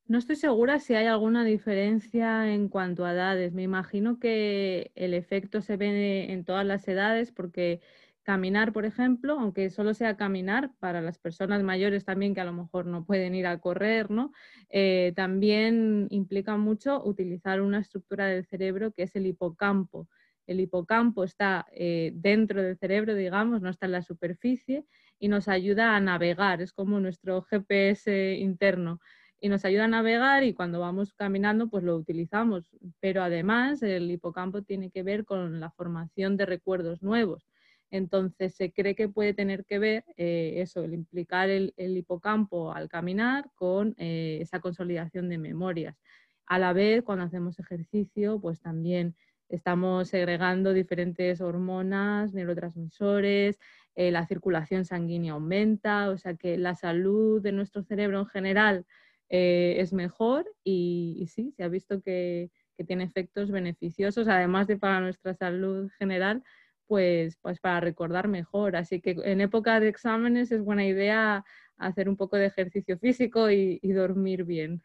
No 0.06 0.18
estoy 0.18 0.36
segura 0.36 0.80
si 0.80 0.94
hay 0.94 1.06
alguna 1.06 1.44
diferencia 1.44 2.52
en 2.52 2.68
cuanto 2.68 3.04
a 3.04 3.12
edades. 3.12 3.52
Me 3.52 3.62
imagino 3.62 4.18
que 4.18 4.90
el 4.94 5.14
efecto 5.14 5.60
se 5.60 5.76
ve 5.76 6.32
en 6.32 6.44
todas 6.44 6.66
las 6.66 6.88
edades 6.88 7.30
porque 7.30 7.80
Caminar, 8.28 8.74
por 8.74 8.84
ejemplo, 8.84 9.40
aunque 9.40 9.70
solo 9.70 9.94
sea 9.94 10.18
caminar, 10.18 10.70
para 10.80 11.00
las 11.00 11.18
personas 11.18 11.62
mayores 11.62 12.04
también 12.04 12.34
que 12.34 12.42
a 12.42 12.44
lo 12.44 12.52
mejor 12.52 12.84
no 12.84 13.06
pueden 13.06 13.34
ir 13.34 13.46
a 13.46 13.58
correr, 13.58 14.10
¿no? 14.10 14.32
Eh, 14.68 15.14
también 15.16 16.08
implica 16.10 16.58
mucho 16.58 17.02
utilizar 17.02 17.62
una 17.62 17.78
estructura 17.78 18.26
del 18.26 18.44
cerebro 18.44 18.92
que 18.92 19.04
es 19.04 19.16
el 19.16 19.24
hipocampo. 19.24 20.08
El 20.48 20.60
hipocampo 20.60 21.24
está 21.24 21.66
eh, 21.72 22.10
dentro 22.14 22.62
del 22.62 22.78
cerebro, 22.78 23.14
digamos, 23.14 23.60
no 23.60 23.68
está 23.68 23.84
en 23.84 23.92
la 23.92 24.02
superficie 24.02 24.86
y 25.18 25.28
nos 25.28 25.46
ayuda 25.46 25.94
a 25.94 26.00
navegar, 26.00 26.62
es 26.62 26.72
como 26.72 27.00
nuestro 27.00 27.42
GPS 27.42 28.34
interno 28.38 28.98
y 29.42 29.50
nos 29.50 29.66
ayuda 29.66 29.84
a 29.84 29.88
navegar 29.88 30.44
y 30.44 30.54
cuando 30.54 30.80
vamos 30.80 31.12
caminando 31.12 31.68
pues 31.68 31.84
lo 31.84 31.96
utilizamos, 31.96 32.70
pero 32.98 33.22
además 33.22 33.82
el 33.82 34.10
hipocampo 34.10 34.62
tiene 34.62 34.90
que 34.90 35.02
ver 35.02 35.26
con 35.26 35.60
la 35.60 35.70
formación 35.70 36.38
de 36.38 36.46
recuerdos 36.46 37.02
nuevos. 37.02 37.46
Entonces 37.90 38.54
se 38.54 38.72
cree 38.72 38.94
que 38.94 39.10
puede 39.10 39.34
tener 39.34 39.66
que 39.66 39.78
ver 39.78 40.04
eh, 40.16 40.54
eso, 40.62 40.82
el 40.82 40.94
implicar 40.94 41.50
el, 41.50 41.74
hipocampo 41.76 42.72
al 42.72 42.88
caminar 42.88 43.50
con 43.54 43.94
eh, 43.98 44.38
esa 44.40 44.60
consolidación 44.60 45.28
de 45.28 45.36
memorias. 45.36 46.00
A 46.46 46.58
la 46.58 46.72
vez, 46.72 47.02
cuando 47.02 47.24
hacemos 47.24 47.58
ejercicio, 47.58 48.40
pues 48.40 48.60
también 48.62 49.14
estamos 49.48 50.08
segregando 50.08 50.72
diferentes 50.72 51.40
hormonas, 51.40 52.34
neurotransmisores, 52.34 53.58
eh, 53.94 54.10
la 54.10 54.26
circulación 54.26 54.84
sanguínea 54.84 55.32
aumenta, 55.32 56.10
o 56.10 56.18
sea 56.18 56.34
que 56.34 56.58
la 56.58 56.74
salud 56.74 57.42
de 57.42 57.52
nuestro 57.52 57.82
cerebro 57.82 58.20
en 58.20 58.26
general 58.26 58.86
es 59.30 59.92
mejor 59.92 60.46
y, 60.64 61.26
sí, 61.28 61.52
se 61.54 61.62
ha 61.62 61.68
visto 61.68 62.00
que, 62.00 62.50
que 62.78 62.84
tiene 62.84 63.04
efectos 63.04 63.50
beneficiosos, 63.50 64.28
además 64.28 64.68
de 64.68 64.78
para 64.78 65.00
nuestra 65.00 65.34
salud 65.34 65.90
general, 65.98 66.44
pues, 66.86 67.36
pues 67.42 67.60
para 67.60 67.80
recordar 67.80 68.28
mejor. 68.28 68.76
Así 68.76 69.00
que 69.00 69.16
en 69.24 69.40
época 69.40 69.80
de 69.80 69.88
exámenes 69.88 70.52
es 70.52 70.62
buena 70.62 70.86
idea 70.86 71.44
hacer 71.76 72.08
un 72.08 72.16
poco 72.16 72.36
de 72.36 72.46
ejercicio 72.46 72.98
físico 72.98 73.50
y, 73.50 73.80
dormir 73.92 74.44
bien. 74.44 74.82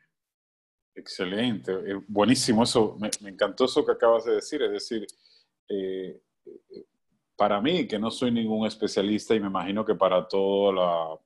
Excelente, 0.95 1.71
eh, 1.71 1.99
buenísimo 2.07 2.63
eso, 2.63 2.97
me, 2.99 3.09
encantó 3.29 3.65
eso 3.65 3.85
que 3.85 3.93
acabas 3.93 4.25
de 4.25 4.35
decir, 4.35 4.61
es 4.61 4.71
decir, 4.71 5.07
eh, 5.67 6.21
eh, 6.45 6.85
para 7.35 7.59
mí, 7.59 7.87
que 7.87 7.97
no 7.97 8.11
soy 8.11 8.31
ningún 8.31 8.67
especialista 8.67 9.33
y 9.33 9.39
me 9.39 9.47
imagino 9.47 9.83
que 9.83 9.95
para 9.95 10.27
toda 10.27 10.73
la, 10.73 11.19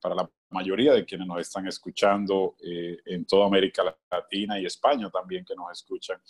para 0.00 0.14
la 0.14 0.30
mayoría 0.50 0.92
de 0.92 1.04
quienes 1.04 1.26
nos 1.26 1.40
están 1.40 1.66
escuchando 1.66 2.54
en 2.60 3.24
toda 3.26 3.46
América 3.46 3.82
Latina 4.10 4.58
y 4.58 4.66
España 4.66 5.10
también 5.10 5.44
que 5.44 5.54
nos 5.56 5.72
escuchan, 5.72 6.20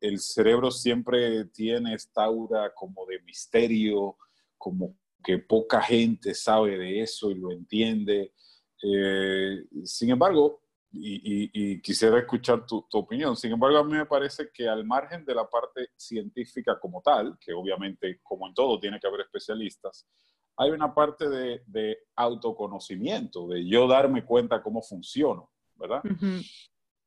el, 0.00 0.18
cerebro 0.18 0.70
siempre 0.70 1.44
tiene 1.46 1.94
esta 1.94 2.24
aura 2.24 2.72
como 2.74 3.06
de 3.06 3.20
misterio, 3.22 4.16
como 4.56 4.96
que 5.22 5.38
poca 5.38 5.82
gente 5.82 6.34
sabe 6.34 6.78
de 6.78 7.00
eso 7.00 7.30
y 7.30 7.34
lo 7.34 7.52
entiende. 7.52 8.32
Eh, 8.82 9.64
sin 9.84 10.10
embargo, 10.10 10.62
y, 10.92 11.80
quisiera 11.80 12.18
escuchar 12.18 12.66
tu, 12.66 12.86
opinión, 12.92 13.36
sin 13.36 13.52
embargo, 13.52 13.78
a 13.78 13.84
mí 13.84 13.92
me 13.92 14.06
parece 14.06 14.50
que 14.52 14.68
al 14.68 14.84
margen 14.84 15.24
de 15.24 15.34
la 15.34 15.48
parte 15.48 15.90
científica 15.96 16.78
como 16.78 17.00
tal, 17.00 17.38
que 17.40 17.52
obviamente, 17.52 18.20
como 18.22 18.46
en 18.46 18.54
todo, 18.54 18.78
tiene 18.80 18.98
que 18.98 19.06
haber 19.06 19.20
especialistas, 19.20 20.06
hay 20.56 20.70
una 20.70 20.94
parte 20.94 21.28
de, 21.28 21.98
autoconocimiento, 22.16 23.48
de 23.48 23.66
yo 23.66 23.86
darme 23.86 24.24
cuenta 24.24 24.62
cómo 24.62 24.82
funciono, 24.82 25.50
¿verdad? 25.76 26.02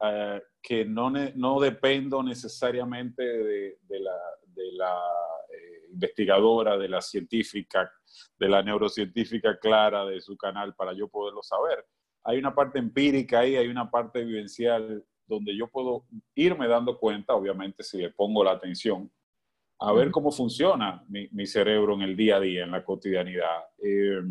Eh, 0.05 0.41
que 0.61 0.85
no, 0.85 1.11
no, 1.11 1.59
dependo 1.59 2.23
necesariamente 2.23 3.23
de, 3.23 3.77
la, 3.99 4.17
de 4.47 4.71
la 4.73 5.01
eh, 5.49 5.87
investigadora, 5.91 6.77
de 6.77 6.89
la 6.89 6.99
científica, 6.99 7.91
de 8.37 8.49
la 8.49 8.63
neurocientífica 8.63 9.57
clara 9.59 10.05
de 10.05 10.19
su 10.19 10.35
canal 10.35 10.73
para 10.75 10.93
yo 10.93 11.07
poderlo 11.07 11.43
saber. 11.43 11.85
Hay 12.23 12.37
una 12.37 12.53
parte 12.53 12.79
empírica 12.79 13.39
ahí, 13.39 13.55
hay 13.55 13.67
una 13.67 13.89
parte 13.89 14.23
vivencial 14.23 15.03
donde 15.25 15.55
yo 15.55 15.67
puedo 15.67 16.05
irme 16.35 16.67
dando 16.67 16.97
cuenta, 16.97 17.33
obviamente 17.33 17.83
si 17.83 17.97
le 17.97 18.09
pongo 18.11 18.43
la 18.43 18.51
atención, 18.51 19.11
a 19.79 19.91
ver 19.93 20.11
cómo 20.11 20.31
funciona 20.31 21.03
mi, 21.07 21.27
mi 21.31 21.45
cerebro 21.45 21.95
en 21.95 22.03
el 22.03 22.15
día 22.15 22.37
a 22.37 22.39
día, 22.39 22.63
en 22.63 22.71
la 22.71 22.83
cotidianidad. 22.83 23.63
Eh, 23.83 24.21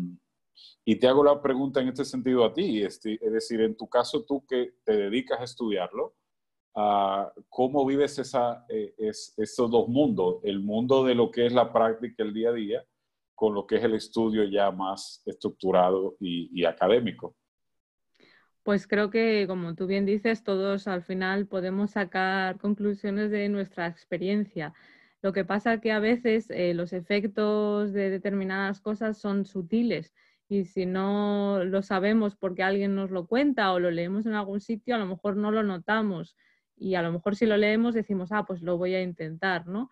y 0.85 0.95
te 0.97 1.07
hago 1.07 1.23
la 1.23 1.41
pregunta 1.41 1.81
en 1.81 1.89
este 1.89 2.05
sentido 2.05 2.43
a 2.43 2.53
ti, 2.53 2.83
este, 2.83 3.17
es 3.21 3.31
decir, 3.31 3.61
en 3.61 3.75
tu 3.75 3.87
caso 3.87 4.25
tú 4.25 4.45
que 4.45 4.75
te 4.83 4.95
dedicas 4.95 5.39
a 5.39 5.43
estudiarlo, 5.43 6.15
ah, 6.75 7.31
¿cómo 7.49 7.85
vives 7.85 8.19
esa, 8.19 8.65
eh, 8.69 8.93
esos 8.97 9.71
dos 9.71 9.87
mundos? 9.87 10.39
El 10.43 10.59
mundo 10.59 11.03
de 11.03 11.15
lo 11.15 11.31
que 11.31 11.45
es 11.45 11.53
la 11.53 11.71
práctica, 11.71 12.23
el 12.23 12.33
día 12.33 12.49
a 12.49 12.53
día, 12.53 12.85
con 13.35 13.53
lo 13.53 13.65
que 13.65 13.77
es 13.77 13.83
el 13.83 13.95
estudio 13.95 14.43
ya 14.43 14.71
más 14.71 15.21
estructurado 15.25 16.15
y, 16.19 16.63
académico. 16.65 17.35
Pues 18.63 18.87
creo 18.87 19.09
que, 19.09 19.45
como 19.47 19.75
tú 19.75 19.87
bien 19.87 20.05
dices, 20.05 20.43
todos 20.43 20.87
al 20.87 21.03
final 21.03 21.47
podemos 21.47 21.91
sacar 21.91 22.57
conclusiones 22.57 23.29
de 23.29 23.49
nuestra 23.49 23.87
experiencia. 23.87 24.73
Lo 25.21 25.33
que 25.33 25.43
pasa 25.43 25.81
que 25.81 25.91
a 25.91 25.99
veces 25.99 26.49
eh, 26.49 26.73
los 26.73 26.93
efectos 26.93 27.91
de 27.91 28.09
determinadas 28.09 28.79
cosas 28.79 29.17
son 29.17 29.45
sutiles 29.45 30.13
y 30.47 30.65
si 30.65 30.85
no 30.85 31.63
lo 31.65 31.81
sabemos 31.81 32.35
porque 32.35 32.63
alguien 32.63 32.95
nos 32.95 33.11
lo 33.11 33.27
cuenta 33.27 33.73
o 33.73 33.79
lo 33.79 33.91
leemos 33.91 34.25
en 34.25 34.33
algún 34.33 34.61
sitio, 34.61 34.95
a 34.95 34.97
lo 34.97 35.07
mejor 35.07 35.35
no 35.35 35.51
lo 35.51 35.63
notamos 35.63 36.35
y 36.77 36.95
a 36.95 37.01
lo 37.01 37.11
mejor 37.11 37.35
si 37.35 37.45
lo 37.45 37.57
leemos 37.57 37.93
decimos, 37.93 38.31
ah, 38.31 38.45
pues 38.45 38.61
lo 38.61 38.77
voy 38.77 38.95
a 38.95 39.01
intentar, 39.01 39.67
¿no? 39.67 39.89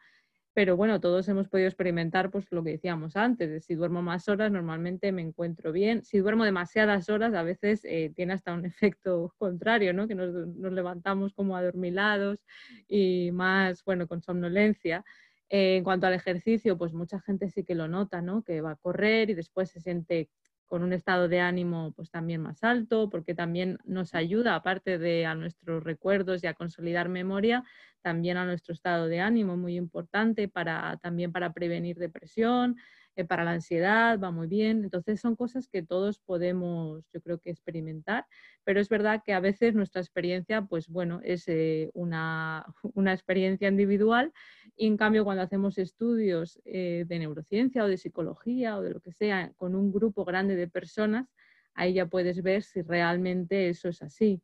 Pero 0.53 0.75
bueno, 0.75 0.99
todos 0.99 1.27
hemos 1.29 1.47
podido 1.47 1.67
experimentar 1.69 2.29
pues 2.29 2.45
lo 2.51 2.63
que 2.63 2.71
decíamos 2.71 3.15
antes, 3.15 3.65
si 3.65 3.75
duermo 3.75 4.01
más 4.01 4.27
horas 4.27 4.51
normalmente 4.51 5.11
me 5.13 5.21
encuentro 5.21 5.71
bien, 5.71 6.03
si 6.03 6.19
duermo 6.19 6.43
demasiadas 6.43 7.09
horas 7.09 7.33
a 7.33 7.43
veces 7.43 7.85
eh, 7.85 8.11
tiene 8.15 8.33
hasta 8.33 8.53
un 8.53 8.65
efecto 8.95 9.33
contrario, 9.37 9.93
¿no? 9.93 10.07
Que 10.07 10.15
nos, 10.15 10.33
nos, 10.33 10.73
levantamos 10.73 11.33
como 11.33 11.55
adormilados 11.55 12.39
y 12.87 13.31
más, 13.31 13.83
bueno, 13.85 14.07
con 14.07 14.21
somnolencia. 14.21 15.05
Eh, 15.49 15.77
en 15.77 15.83
cuanto 15.83 16.07
al 16.07 16.13
ejercicio, 16.13 16.77
pues 16.77 16.93
mucha 16.93 17.19
gente 17.19 17.49
sí 17.49 17.65
que 17.65 17.75
lo 17.75 17.87
nota, 17.89 18.21
¿no? 18.21 18.41
Que 18.41 18.61
va 18.61 18.71
a 18.71 18.75
correr 18.77 19.29
y 19.29 19.33
después 19.33 19.69
se 19.69 19.81
siente 19.81 20.29
con 20.71 20.83
un 20.83 20.93
estado 20.93 21.27
de 21.27 21.41
ánimo 21.41 21.91
pues 21.97 22.09
también 22.11 22.41
más 22.41 22.63
alto, 22.63 23.09
porque 23.09 23.35
también 23.35 23.77
nos 23.83 24.15
ayuda, 24.15 24.55
aparte 24.55 24.97
de 24.97 25.25
a 25.25 25.35
nuestros 25.35 25.83
recuerdos 25.83 26.45
y 26.45 26.47
a 26.47 26.53
consolidar 26.53 27.09
memoria, 27.09 27.65
también 28.01 28.37
a 28.37 28.45
nuestro 28.45 28.73
estado 28.73 29.07
de 29.07 29.19
ánimo, 29.19 29.57
muy 29.57 29.75
importante 29.75 30.47
para, 30.47 30.95
también 31.01 31.33
para 31.33 31.51
prevenir 31.51 31.97
depresión, 31.97 32.77
eh, 33.15 33.25
para 33.25 33.43
la 33.43 33.51
ansiedad, 33.51 34.19
va 34.19 34.31
muy 34.31 34.47
bien. 34.47 34.83
Entonces 34.83 35.19
son 35.19 35.35
cosas 35.35 35.67
que 35.67 35.83
todos 35.83 36.19
podemos, 36.19 37.03
yo 37.13 37.21
creo 37.21 37.39
que 37.39 37.49
experimentar, 37.49 38.25
pero 38.63 38.79
es 38.79 38.87
verdad 38.87 39.21
que 39.25 39.33
a 39.33 39.39
veces 39.39 39.75
nuestra 39.75 40.01
experiencia, 40.01 40.61
pues 40.61 40.87
bueno, 40.87 41.19
es 41.23 41.47
eh, 41.47 41.89
una, 41.93 42.65
una, 42.95 43.13
experiencia 43.13 43.67
individual 43.67 44.31
y 44.75 44.87
en 44.87 44.97
cambio 44.97 45.25
cuando 45.25 45.43
hacemos 45.43 45.77
estudios 45.77 46.59
eh, 46.65 47.05
de 47.07 47.19
neurociencia 47.19 47.83
o 47.83 47.87
de 47.87 47.97
psicología 47.97 48.77
o 48.77 48.81
de 48.81 48.91
lo 48.91 49.01
que 49.01 49.11
sea 49.11 49.51
con 49.57 49.75
un 49.75 49.91
grupo 49.91 50.23
grande 50.23 50.55
de 50.55 50.67
personas, 50.67 51.27
ahí 51.73 51.93
ya 51.93 52.05
puedes 52.05 52.41
ver 52.41 52.63
si 52.63 52.81
realmente 52.81 53.69
eso 53.69 53.89
es 53.89 54.01
así. 54.01 54.41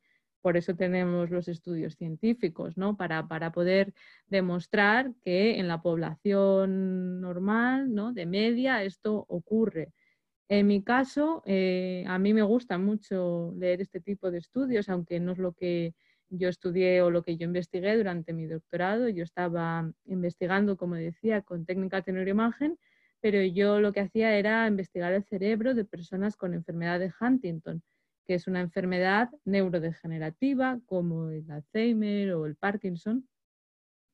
Por 0.47 0.55
eso 0.55 0.77
tenemos 0.77 1.29
los 1.29 1.49
estudios 1.49 1.97
científicos, 1.97 2.77
¿no? 2.77 2.95
Para, 2.95 3.27
para 3.27 3.51
poder 3.51 3.93
demostrar 4.27 5.11
que 5.21 5.59
en 5.59 5.67
la 5.67 5.81
población 5.81 7.19
normal, 7.19 7.93
¿no? 7.93 8.13
De 8.13 8.25
media, 8.25 8.81
esto 8.81 9.25
ocurre. 9.27 9.91
En 10.47 10.67
mi 10.67 10.81
caso, 10.85 11.43
eh, 11.45 12.05
a 12.07 12.17
mí 12.17 12.33
me 12.33 12.43
gusta 12.43 12.77
mucho 12.77 13.53
leer 13.57 13.81
este 13.81 13.99
tipo 13.99 14.31
de 14.31 14.37
estudios, 14.37 14.87
aunque 14.87 15.19
no 15.19 15.33
es 15.33 15.37
lo 15.37 15.51
que 15.51 15.93
yo 16.29 16.47
estudié 16.47 17.01
o 17.01 17.11
lo 17.11 17.23
que 17.23 17.35
yo 17.35 17.43
investigué 17.43 17.97
durante 17.97 18.31
mi 18.31 18.45
doctorado. 18.45 19.09
Yo 19.09 19.25
estaba 19.25 19.91
investigando, 20.05 20.77
como 20.77 20.95
decía, 20.95 21.41
con 21.41 21.65
técnicas 21.65 22.05
de 22.05 22.13
neuroimagen, 22.13 22.79
pero 23.19 23.41
yo 23.41 23.81
lo 23.81 23.91
que 23.91 23.99
hacía 23.99 24.37
era 24.37 24.65
investigar 24.65 25.11
el 25.11 25.25
cerebro 25.25 25.73
de 25.73 25.83
personas 25.83 26.37
con 26.37 26.53
enfermedad 26.53 27.01
de 27.01 27.11
Huntington 27.19 27.83
que 28.27 28.33
es 28.33 28.45
una 28.45 28.59
enfermedad 28.59 29.29
neurodegenerativa 29.45 30.79
como 30.85 31.29
el 31.29 31.49
Alzheimer 31.49 32.33
o 32.33 32.45
el 32.45 32.57
Parkinson. 32.57 33.25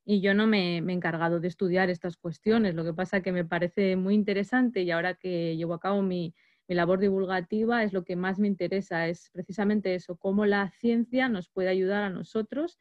Y 0.05 0.21
yo 0.21 0.35
no 0.35 0.45
me, 0.45 0.77
he 0.77 0.77
encargado 0.77 1.39
de 1.39 1.47
estudiar 1.47 1.89
estas 1.89 2.17
cuestiones, 2.17 2.75
lo 2.75 2.83
que 2.83 2.93
pasa 2.93 3.21
que 3.21 3.31
me 3.31 3.43
parece 3.43 3.95
muy 3.95 4.13
interesante 4.13 4.83
y 4.83 4.91
ahora 4.91 5.15
que 5.15 5.57
llevo 5.57 5.73
a 5.73 5.79
cabo 5.79 6.01
mi, 6.01 6.35
labor 6.67 6.99
divulgativa 6.99 7.83
es 7.83 7.93
lo 7.93 8.03
que 8.03 8.15
más 8.15 8.39
me 8.39 8.47
interesa, 8.47 9.07
es 9.07 9.29
precisamente 9.31 9.93
eso, 9.93 10.15
cómo 10.15 10.45
la 10.47 10.71
ciencia 10.71 11.29
nos 11.29 11.47
puede 11.47 11.69
ayudar 11.69 12.03
a 12.03 12.09
nosotros 12.09 12.79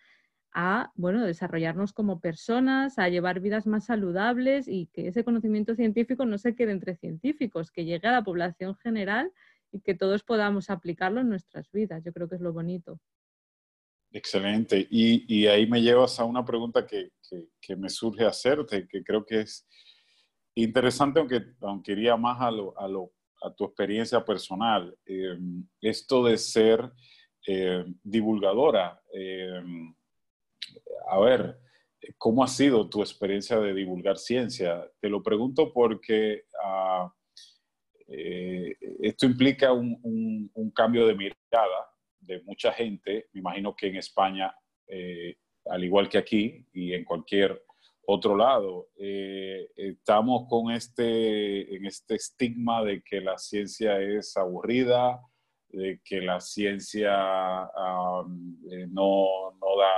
a 0.55 0.93
bueno, 0.95 1.25
desarrollarnos 1.25 1.93
como 1.93 2.21
personas, 2.21 2.99
a 2.99 3.09
llevar 3.09 3.41
vidas 3.41 3.67
más 3.67 3.87
saludables 3.87 4.67
y 4.67 4.87
que 4.95 5.09
ese 5.09 5.25
conocimiento 5.25 5.75
científico 5.75 6.25
no 6.27 6.39
se 6.39 6.55
quede 6.55 6.73
entre 6.73 6.97
científicos, 6.97 7.71
que 7.71 7.85
llegue 7.85 8.09
a 8.09 8.13
la 8.13 8.25
población 8.25 8.77
general 8.77 9.33
y 9.73 9.81
que 9.81 9.95
todos 9.95 10.23
podamos 10.23 10.71
aplicarlo 10.71 11.21
en 11.21 11.31
nuestras 11.31 11.71
vidas. 11.73 12.05
Yo 12.05 12.13
creo 12.13 12.29
que 12.29 12.37
es 12.37 12.41
lo 12.41 12.53
bonito. 12.53 13.01
Excelente. 14.13 14.87
Y, 14.91 15.47
ahí 15.47 15.67
me 15.67 15.81
llevas 15.81 16.21
a 16.21 16.25
una 16.25 16.45
pregunta 16.45 16.87
que, 16.87 17.11
me 17.77 17.89
surge 17.89 18.27
hacerte, 18.27 18.87
que 18.87 19.03
creo 19.03 19.25
que 19.25 19.41
es 19.41 19.67
interesante, 20.55 21.19
aunque, 21.19 21.43
aunque 21.63 21.93
iría 21.93 22.15
más 22.17 22.39
a, 22.43 22.51
lo, 22.51 22.75
a, 23.41 23.55
tu 23.55 23.65
experiencia 23.65 24.23
personal. 24.23 24.95
Eh, 25.07 25.39
esto 25.81 26.25
de 26.25 26.37
ser 26.37 26.93
eh, 27.47 27.85
divulgadora. 28.03 29.01
Eh, 29.15 29.63
a 31.09 31.19
ver, 31.19 31.59
¿cómo 32.19 32.45
ha 32.45 32.49
sido 32.49 32.91
tu 32.91 33.01
experiencia 33.01 33.59
de 33.59 33.73
divulgar 33.73 34.19
ciencia? 34.19 34.87
Te 35.01 35.09
lo 35.09 35.23
pregunto 35.23 35.73
porque... 35.73 36.45
Uh, 36.63 37.09
eh, 38.15 38.77
esto 39.01 39.25
implica 39.25 39.73
un, 39.73 40.51
cambio 40.75 41.07
de 41.07 41.15
mirada 41.15 41.89
de 42.21 42.43
mucha 42.43 42.73
gente, 42.73 43.29
me 43.33 43.41
imagino 43.41 43.75
que 43.75 43.89
en 43.89 43.97
España, 43.97 44.55
eh, 44.87 45.37
al 45.67 45.85
igual 45.85 46.09
que 46.09 46.19
aquí 46.19 46.67
y 46.73 46.93
en 46.93 47.05
cualquier 47.05 47.63
otro 48.07 48.37
lado, 48.37 48.89
eh, 48.99 49.69
estamos 49.77 50.47
con 50.49 50.71
este, 50.73 51.75
en 51.75 51.87
este 51.87 52.17
estigma 52.17 52.85
de 52.85 53.03
que 53.03 53.21
la 53.21 53.39
ciencia 53.39 54.01
es 54.01 54.37
aburrida, 54.37 55.21
de 55.69 56.01
que 56.05 56.21
la 56.21 56.41
ciencia 56.41 57.11
no, 58.91 59.53
no, 59.53 59.77
da, 59.79 59.95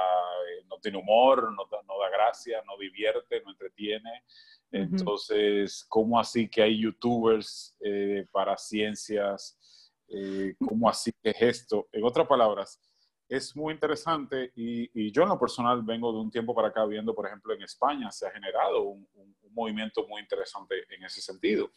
tiene 0.85 0.99
humor, 0.99 1.51
no 1.53 1.65
no 1.87 1.99
da 1.99 2.11
gracia, 2.11 2.63
no 2.67 2.77
divierte, 2.77 3.41
no 3.43 3.51
entretiene. 3.51 4.23
Entonces, 4.71 5.87
¿cómo 5.89 6.19
así 6.19 6.49
que 6.49 6.63
hay 6.63 6.81
youtubers 6.81 7.77
eh, 7.81 8.27
para 8.31 8.57
ciencias? 8.57 9.59
Eh, 10.09 10.55
¿Cómo 10.59 10.89
así 10.89 11.13
que 11.23 11.31
es 11.31 11.41
esto? 11.41 11.89
En 11.93 12.05
otras 12.05 12.27
palabras, 12.27 12.81
es 13.29 13.57
muy 13.57 13.73
interesante 13.73 14.53
y, 14.55 15.11
yo 15.11 15.23
en 15.23 15.29
lo 15.31 15.39
personal 15.39 15.83
vengo 15.83 16.13
de 16.13 16.19
un 16.19 16.31
tiempo 16.31 16.55
para 16.55 16.69
acá 16.69 16.85
viendo, 16.85 17.15
por 17.15 17.27
ejemplo, 17.27 17.55
en 17.55 17.63
España 17.63 18.11
se 18.11 18.27
ha 18.27 18.31
generado 18.31 18.83
un, 18.83 19.09
movimiento 19.57 20.05
muy 20.09 20.21
interesante 20.21 20.75
en 20.91 21.05
ese 21.05 21.23
sentido. 21.23 21.71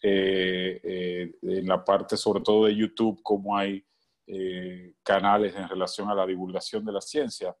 Eh, 0.00 1.30
en 1.42 1.66
la 1.66 1.84
parte 1.84 2.16
sobre 2.16 2.42
todo 2.42 2.64
de 2.64 2.74
YouTube, 2.74 3.20
cómo 3.22 3.54
hay 3.58 3.84
canales 5.02 5.54
en 5.54 5.68
relación 5.68 6.08
a 6.08 6.14
la 6.14 6.24
divulgación 6.24 6.82
de 6.82 6.92
la 6.92 7.02
ciencia 7.02 7.54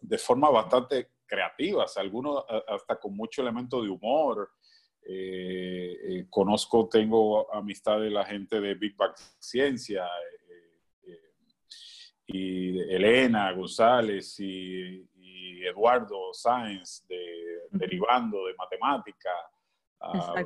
de 0.00 0.18
forma 0.18 0.50
bastante 0.50 1.08
creativas, 1.26 1.96
algunos 1.96 2.44
hasta 2.68 2.96
con 2.96 3.14
mucho 3.14 3.42
elemento 3.42 3.82
de 3.82 3.88
humor. 3.88 4.50
Eh, 5.02 5.96
eh, 6.02 6.26
conozco, 6.28 6.88
tengo 6.88 7.52
amistad 7.54 8.00
de 8.00 8.10
la 8.10 8.24
gente 8.24 8.60
de 8.60 8.74
Big 8.74 8.96
Bang 8.96 9.14
Ciencia 9.38 10.06
eh, 11.06 11.20
y 12.26 12.78
Elena 12.80 13.52
González 13.52 14.38
y, 14.40 15.06
Eduardo 15.62 16.32
Sáenz 16.32 17.06
de, 17.06 17.68
derivando 17.70 18.46
de 18.46 18.54
matemática. 18.54 19.28
Ah, 20.00 20.42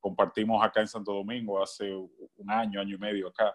compartimos 0.00 0.62
acá 0.64 0.80
en 0.80 0.88
Santo 0.88 1.12
Domingo 1.12 1.62
hace 1.62 1.94
un 1.94 2.50
año, 2.50 2.80
año 2.80 2.96
y 2.96 2.98
medio 2.98 3.28
acá. 3.28 3.54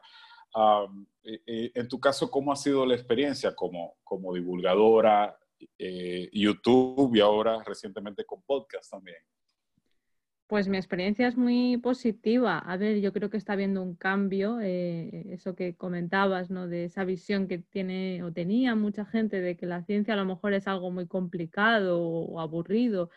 Ah, 0.54 0.88
en 1.24 1.88
tu 1.88 2.00
caso, 2.00 2.32
¿cómo 2.32 2.52
ha 2.52 2.56
sido 2.56 2.86
la 2.86 2.96
experiencia 2.96 3.56
como, 3.56 3.98
como 4.04 4.34
divulgadora? 4.34 5.38
Eh, 5.78 6.30
YouTube 6.32 7.16
y 7.16 7.20
ahora 7.20 7.64
recientemente 7.64 8.26
con 8.26 8.42
podcast 8.44 8.92
también. 8.92 9.18
Pues 10.48 10.70
mi 10.70 10.78
experiencia 10.78 11.28
es 11.28 11.36
muy 11.36 11.78
positiva. 11.78 12.60
A 12.60 12.78
ver, 12.78 13.02
yo 13.02 13.12
creo 13.12 13.30
que 13.30 13.36
está 13.36 13.54
habiendo 13.54 13.82
un 13.82 13.96
cambio, 13.96 14.60
eh, 14.62 15.26
eso 15.34 15.56
que 15.56 15.76
comentabas, 15.76 16.50
¿no? 16.50 16.68
De 16.68 16.86
esa 16.86 17.04
visión 17.04 17.48
que 17.50 17.58
tiene 17.58 18.24
o 18.24 18.32
tenía 18.32 18.74
mucha 18.76 19.04
gente 19.04 19.42
de 19.42 19.58
que 19.58 19.66
la 19.66 19.84
ciencia 19.84 20.14
a 20.14 20.18
lo 20.18 20.26
mejor 20.26 20.54
es 20.54 20.68
algo 20.68 20.90
muy 20.90 21.06
complicado 21.06 22.00
o 22.02 22.40
aburrido. 22.40 23.10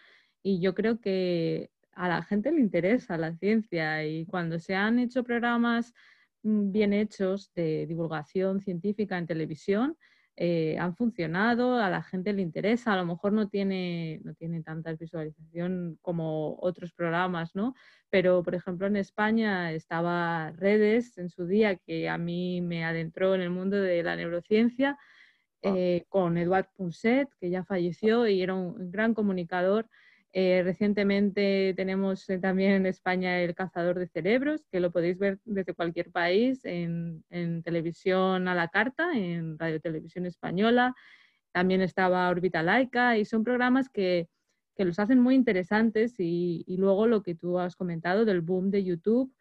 Y 0.42 0.60
yo 0.60 0.74
creo 0.74 1.00
que 1.00 1.70
a 1.92 2.08
la 2.08 2.22
gente 2.22 2.50
le 2.50 2.60
interesa 2.60 3.16
la 3.16 3.36
ciencia 3.36 4.04
y 4.04 4.26
cuando 4.26 4.58
se 4.58 4.74
han 4.74 4.98
hecho 4.98 5.22
programas 5.22 5.94
bien 6.42 6.92
hechos 6.92 7.52
de 7.54 7.86
divulgación 7.86 8.60
científica 8.60 9.18
en 9.18 9.26
televisión, 9.26 9.96
eh, 10.42 10.78
han 10.78 10.96
funcionado, 10.96 11.74
a 11.74 11.90
la 11.90 12.02
gente 12.02 12.32
le 12.32 12.40
interesa, 12.40 12.94
a 12.94 12.96
lo 12.96 13.04
mejor 13.04 13.34
no 13.34 13.48
tiene, 13.48 14.22
no 14.24 14.32
tiene 14.32 14.62
tanta 14.62 14.94
visualización 14.94 15.98
como 16.00 16.56
otros 16.60 16.92
programas, 16.94 17.54
¿no? 17.54 17.74
Pero, 18.08 18.42
por 18.42 18.54
ejemplo, 18.54 18.86
en 18.86 18.96
España 18.96 19.70
estaba 19.72 20.52
Redes 20.52 21.18
en 21.18 21.28
su 21.28 21.46
día, 21.46 21.76
que 21.76 22.08
a 22.08 22.16
mí 22.16 22.62
me 22.62 22.86
adentró 22.86 23.34
en 23.34 23.42
el 23.42 23.50
mundo 23.50 23.76
de 23.76 24.02
la 24.02 24.16
neurociencia, 24.16 24.96
ah. 25.62 25.74
eh, 25.76 26.06
con 26.08 26.38
Eduard 26.38 26.68
Punset, 26.74 27.28
que 27.38 27.50
ya 27.50 27.62
falleció 27.62 28.26
y 28.26 28.40
era 28.40 28.54
un 28.54 28.90
gran 28.90 29.12
comunicador. 29.12 29.90
Eh, 30.32 30.62
recientemente 30.62 31.74
tenemos 31.76 32.28
eh, 32.30 32.38
también 32.38 32.72
en 32.72 32.86
España 32.86 33.40
el 33.40 33.54
cazador 33.54 33.98
de 33.98 34.06
cerebros, 34.06 34.64
que 34.70 34.78
lo 34.78 34.92
podéis 34.92 35.18
ver 35.18 35.40
desde 35.44 35.74
cualquier 35.74 36.12
país 36.12 36.64
en, 36.64 37.24
televisión 37.64 38.46
a 38.46 38.54
la 38.54 38.68
carta, 38.68 39.12
en 39.14 39.58
Radio 39.58 39.80
Televisión 39.80 40.26
Española. 40.26 40.94
También 41.52 41.80
estaba 41.82 42.28
Orbita 42.30 42.62
Laica 42.62 43.18
y 43.18 43.24
son 43.24 43.44
programas 43.44 43.88
que, 43.88 44.28
los 44.78 44.98
hacen 44.98 45.20
muy 45.20 45.34
interesantes 45.34 46.14
y, 46.18 46.64
luego 46.78 47.06
lo 47.06 47.22
que 47.22 47.34
tú 47.34 47.58
has 47.58 47.76
comentado 47.76 48.24
del 48.24 48.40
boom 48.40 48.70
de 48.70 48.82
YouTube, 48.84 49.34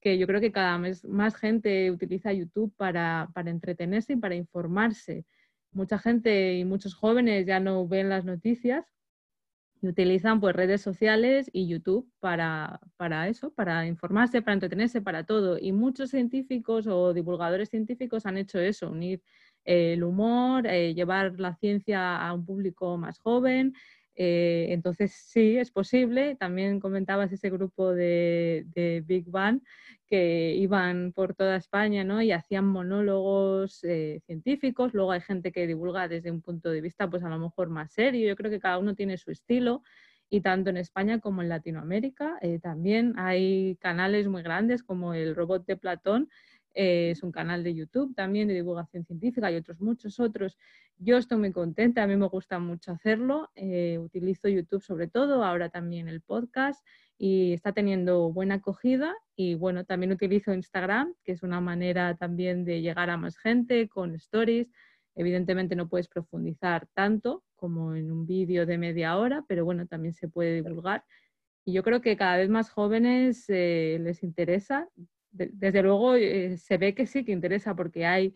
que 0.00 0.16
yo 0.18 0.26
creo 0.26 0.40
que 0.40 0.52
cada 0.52 0.78
vez 0.78 1.04
más 1.04 1.36
gente 1.36 1.90
utiliza 1.90 2.32
YouTube 2.32 2.74
para, 2.76 3.28
para 3.34 3.50
entretenerse 3.50 4.14
y 4.14 4.16
para 4.16 4.36
informarse. 4.36 5.26
Mucha 5.72 5.98
gente 5.98 6.54
y 6.54 6.64
muchos 6.64 6.94
jóvenes 6.94 7.46
ya 7.46 7.60
no 7.60 7.86
ven 7.86 8.08
las 8.08 8.24
noticias 8.24 8.95
y 9.82 9.88
utilizan 9.88 10.40
pues 10.40 10.56
redes 10.56 10.80
sociales 10.80 11.50
y 11.52 11.68
YouTube 11.68 12.10
para, 12.20 12.80
para, 12.96 13.28
eso, 13.28 13.52
para 13.52 13.86
informarse, 13.86 14.42
para 14.42 14.54
entretenerse, 14.54 15.02
para 15.02 15.24
todo. 15.24 15.58
Y 15.58 15.72
muchos 15.72 16.10
científicos 16.10 16.86
o 16.86 17.12
divulgadores 17.12 17.68
científicos 17.68 18.26
han 18.26 18.38
hecho 18.38 18.58
eso, 18.58 18.90
unir 18.90 19.22
el 19.64 20.04
humor, 20.04 20.66
eh, 20.66 20.94
llevar 20.94 21.38
la 21.38 21.54
ciencia 21.54 22.16
a 22.16 22.32
un 22.32 22.46
público 22.46 22.96
más 22.96 23.18
joven. 23.18 23.74
Eh, 24.16 24.68
entonces 24.70 25.12
sí, 25.12 25.58
es 25.58 25.70
posible. 25.70 26.36
También 26.36 26.80
comentabas 26.80 27.30
ese 27.32 27.50
grupo 27.50 27.92
de, 27.94 28.64
Big 29.06 29.30
Bang 29.30 29.60
que 30.06 30.54
iban 30.56 31.12
por 31.12 31.34
toda 31.34 31.56
España 31.56 32.04
¿no? 32.04 32.22
y 32.22 32.32
hacían 32.32 32.66
monólogos 32.66 33.84
eh, 33.84 34.20
científicos. 34.24 34.94
Luego 34.94 35.12
hay 35.12 35.20
gente 35.20 35.52
que 35.52 35.66
divulga 35.66 36.08
desde 36.08 36.30
un 36.30 36.40
punto 36.40 36.70
de 36.70 36.80
vista 36.80 37.08
pues 37.10 37.22
a 37.24 37.28
lo 37.28 37.38
mejor 37.38 37.68
más 37.68 37.92
serio. 37.92 38.26
Yo 38.26 38.36
creo 38.36 38.50
que 38.50 38.60
cada 38.60 38.78
uno 38.78 38.94
tiene 38.94 39.18
su 39.18 39.30
estilo 39.30 39.82
y 40.28 40.40
tanto 40.40 40.70
en 40.70 40.78
España 40.78 41.20
como 41.20 41.42
en 41.42 41.48
Latinoamérica 41.48 42.40
también 42.60 43.14
hay 43.16 43.76
canales 43.76 44.26
muy 44.26 44.42
grandes 44.42 44.82
como 44.82 45.14
el 45.14 45.36
Robot 45.36 45.66
de 45.66 45.76
Platón 45.76 46.28
eh, 46.76 47.10
es 47.12 47.22
un 47.22 47.32
canal 47.32 47.64
de 47.64 47.74
YouTube 47.74 48.14
también 48.14 48.48
de 48.48 48.54
divulgación 48.54 49.06
científica 49.06 49.50
y 49.50 49.56
otros 49.56 49.80
muchos 49.80 50.20
otros. 50.20 50.58
Yo 50.98 51.16
estoy 51.16 51.38
muy 51.38 51.50
contenta, 51.50 52.02
a 52.02 52.06
mí 52.06 52.16
me 52.16 52.28
gusta 52.28 52.58
mucho 52.58 52.92
hacerlo. 52.92 53.50
Eh, 53.54 53.98
utilizo 53.98 54.48
YouTube 54.48 54.82
sobre 54.82 55.08
todo, 55.08 55.42
ahora 55.42 55.70
también 55.70 56.06
el 56.06 56.20
podcast 56.20 56.86
y 57.16 57.54
está 57.54 57.72
teniendo 57.72 58.30
buena 58.30 58.56
acogida. 58.56 59.14
Y 59.36 59.54
bueno, 59.54 59.86
también 59.86 60.12
utilizo 60.12 60.52
Instagram, 60.52 61.14
que 61.24 61.32
es 61.32 61.42
una 61.42 61.62
manera 61.62 62.14
también 62.14 62.66
de 62.66 62.82
llegar 62.82 63.08
a 63.08 63.16
más 63.16 63.38
gente 63.38 63.88
con 63.88 64.14
stories. 64.14 64.70
Evidentemente 65.14 65.76
no 65.76 65.88
puedes 65.88 66.08
profundizar 66.08 66.86
tanto 66.92 67.42
como 67.54 67.94
en 67.94 68.12
un 68.12 68.26
vídeo 68.26 68.66
de 68.66 68.76
media 68.76 69.16
hora, 69.16 69.46
pero 69.48 69.64
bueno, 69.64 69.86
también 69.86 70.12
se 70.12 70.28
puede 70.28 70.56
divulgar. 70.56 71.04
Y 71.64 71.72
yo 71.72 71.82
creo 71.82 72.02
que 72.02 72.18
cada 72.18 72.36
vez 72.36 72.50
más 72.50 72.68
jóvenes 72.68 73.46
eh, 73.48 73.98
les 74.00 74.22
interesa 74.22 74.88
desde 75.36 75.82
luego 75.82 76.14
eh, 76.14 76.56
se 76.56 76.78
ve 76.78 76.94
que 76.94 77.06
sí 77.06 77.24
que 77.24 77.32
interesa 77.32 77.74
porque 77.74 78.06
hay, 78.06 78.34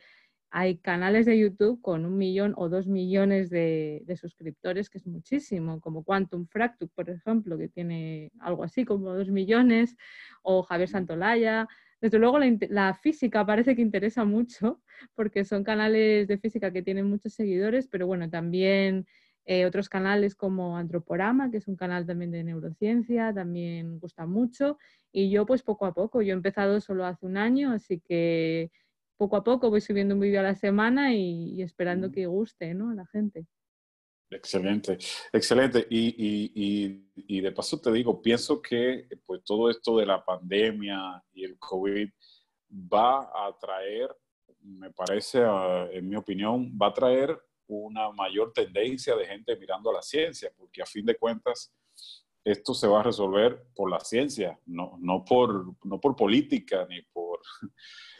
hay 0.50 0.78
canales 0.78 1.26
de 1.26 1.38
YouTube 1.38 1.80
con 1.80 2.04
un 2.04 2.16
millón 2.18 2.54
o 2.56 2.68
dos 2.68 2.86
millones 2.86 3.50
de, 3.50 4.04
suscriptores, 4.20 4.90
que 4.90 4.98
es 4.98 5.06
muchísimo, 5.06 5.80
como 5.80 6.04
Quantum 6.04 6.46
Fracture, 6.46 6.90
por 6.94 7.08
ejemplo, 7.10 7.56
que 7.56 7.68
tiene 7.68 8.32
algo 8.40 8.64
así 8.64 8.84
como 8.84 9.14
dos 9.14 9.28
millones, 9.28 9.96
o 10.42 10.62
Javier 10.62 10.88
Santolaya. 10.88 11.68
Desde 12.00 12.18
luego 12.18 12.38
la, 12.38 12.56
la, 12.70 12.94
física 12.94 13.44
parece 13.44 13.76
que 13.76 13.82
interesa 13.82 14.24
mucho 14.24 14.80
porque 15.14 15.44
son 15.44 15.64
canales 15.64 16.26
de 16.28 16.38
física 16.38 16.72
que 16.72 16.82
tienen 16.82 17.06
muchos 17.06 17.34
seguidores, 17.34 17.88
pero 17.88 18.06
bueno, 18.06 18.28
también 18.30 19.06
eh, 19.46 19.64
otros 19.64 19.88
canales 19.88 20.35
como 20.35 20.76
Antroporama, 20.76 21.50
que 21.50 21.57
es 21.57 21.68
un 21.68 21.76
canal 21.76 22.07
también 22.07 22.31
de 22.31 22.44
neurociencia, 22.44 23.33
también 23.35 23.98
gusta 23.98 24.26
mucho. 24.26 24.79
Y 25.12 25.31
yo 25.31 25.46
pues 25.46 25.62
poco 25.62 25.87
a 25.87 25.94
poco, 25.94 26.22
yo 26.22 26.33
he 26.33 26.37
empezado 26.37 26.81
solo 26.81 27.05
hace 27.05 27.26
un 27.26 27.37
año, 27.37 27.72
así 27.72 28.00
que 28.00 28.70
poco 29.16 29.37
a 29.37 29.44
poco 29.44 29.68
voy 29.68 29.81
subiendo 29.81 30.14
un 30.14 30.20
vídeo 30.20 30.40
a 30.40 30.44
la 30.44 30.55
semana 30.55 31.14
y, 31.14 31.61
esperando 31.62 32.11
que 32.11 32.26
guste 32.26 32.74
¿no? 32.74 32.90
a 32.90 32.94
la 32.94 33.07
gente. 33.07 33.46
Excelente, 34.31 34.96
excelente. 35.33 35.87
Y, 35.90 37.40
de 37.40 37.53
paso 37.53 37.81
te 37.81 37.90
digo, 37.92 38.22
pienso 38.22 38.62
que 38.62 39.09
pues 39.26 39.42
todo 39.44 39.68
esto 39.68 39.98
de 39.98 40.07
la 40.07 40.24
pandemia 40.24 41.22
y 41.33 41.44
el 41.44 41.59
COVID 41.59 42.09
va 42.72 43.18
a 43.20 43.57
traer, 43.61 44.14
me 44.62 44.90
parece, 44.92 45.42
en 45.92 46.09
mi 46.09 46.16
opinión, 46.16 46.79
va 46.81 46.88
a 46.88 46.94
traer 46.94 47.37
una 47.78 48.11
mayor 48.11 48.52
tendencia 48.52 49.16
de 49.16 49.26
gente 49.26 49.56
mirando 49.56 49.90
a 49.90 49.94
la 49.94 50.02
ciencia, 50.02 50.52
porque 50.56 50.83
a 50.83 50.87
fin 50.87 51.04
de 51.04 51.16
cuentas 51.16 51.72
esto 52.44 52.72
se 52.72 52.87
va 52.87 53.00
a 53.00 53.04
resolver 53.04 53.66
por 53.74 53.90
la 53.90 54.00
ciencia, 54.00 54.59
no, 54.66 54.96
no, 55.00 55.24
por, 55.24 55.74
no 55.85 56.00
por 56.00 56.16
política 56.16 56.87
ni 56.88 57.02
por, 57.02 57.40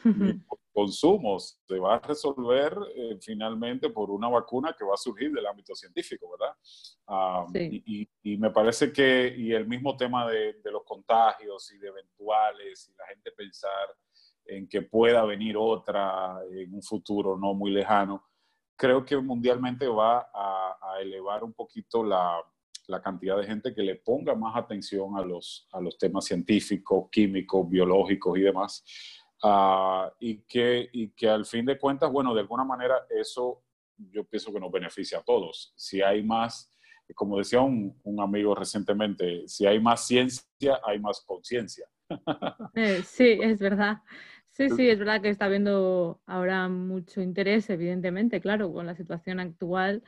consumos, 0.73 1.61
se 1.67 1.79
va 1.79 1.97
a 1.97 2.01
resolver 2.01 2.77
eh, 2.95 3.19
finalmente 3.21 3.91
por 3.91 4.11
una 4.11 4.29
vacuna 4.29 4.75
que 4.79 4.85
va 4.85 4.95
a 4.95 4.99
surgir 4.99 5.33
del 5.33 5.47
ámbito 5.47 5.75
científico, 5.75 6.31
¿verdad? 6.31 6.57
Y, 7.55 8.09
y, 8.23 8.37
me 8.37 8.51
parece 8.51 8.93
que, 8.93 9.35
y 9.37 9.53
el 9.53 9.67
mismo 9.67 9.97
tema 9.97 10.31
de, 10.31 10.55
de 10.63 10.71
los 10.71 10.85
contagios 10.85 11.73
y 11.73 11.79
de 11.79 11.89
eventuales, 11.89 12.89
y 12.89 12.97
la 12.97 13.07
gente 13.09 13.33
pensar 13.33 13.95
en 14.47 14.69
que 14.69 14.83
pueda 14.83 15.25
venir 15.25 15.57
otra 15.57 16.39
en 16.51 16.73
un 16.73 16.83
futuro 16.83 17.37
no 17.37 17.53
muy 17.55 17.71
lejano, 17.71 18.30
creo 18.81 19.05
que 19.05 19.15
mundialmente 19.19 19.87
va 19.87 20.31
a, 20.33 20.97
elevar 21.03 21.45
un 21.45 21.53
poquito 21.53 22.03
la, 22.03 22.43
cantidad 23.05 23.37
de 23.37 23.45
gente 23.45 23.73
que 23.73 23.83
le 23.83 23.95
ponga 23.95 24.35
más 24.35 24.57
atención 24.57 25.17
a 25.17 25.23
los, 25.23 25.69
a 25.71 25.81
los 25.81 25.97
temas 25.97 26.25
científicos, 26.25 27.09
químicos, 27.13 27.69
biológicos 27.69 28.39
y 28.39 28.41
demás. 28.41 28.85
Ah, 29.45 30.11
y, 30.19 30.39
que, 30.39 30.89
y 30.93 31.11
que 31.11 31.29
al 31.29 31.45
fin 31.45 31.65
de 31.67 31.79
cuentas, 31.79 32.11
bueno, 32.11 32.35
de 32.35 32.41
alguna 32.41 32.65
manera 32.65 33.07
eso 33.11 33.63
yo 33.97 34.25
pienso 34.25 34.53
que 34.53 34.59
nos 34.59 34.73
beneficia 34.73 35.19
a 35.19 35.23
todos. 35.23 35.73
Si 35.77 36.03
hay 36.03 36.23
más, 36.23 36.69
como 37.15 37.39
decía 37.39 37.61
un, 37.61 37.97
un 38.03 38.21
amigo 38.21 38.55
recientemente, 38.55 39.47
si 39.47 39.67
hay 39.67 39.79
más 39.79 40.07
ciencia, 40.07 40.81
hay 40.85 40.99
más 40.99 41.21
conciencia. 41.21 41.87
Eh, 42.75 43.03
sí, 43.05 43.39
es 43.41 43.61
verdad. 43.61 43.99
Sí, 44.51 44.69
sí, 44.71 44.89
es 44.89 44.99
verdad 44.99 45.23
que 45.23 45.31
está 45.31 45.47
habiendo 45.47 46.21
ahora 46.27 46.69
mucho 46.69 47.23
interés, 47.23 47.71
evidentemente, 47.71 48.41
claro, 48.41 48.73
con 48.73 48.87
la 48.87 48.95
situación 48.95 49.41
actual. 49.41 50.03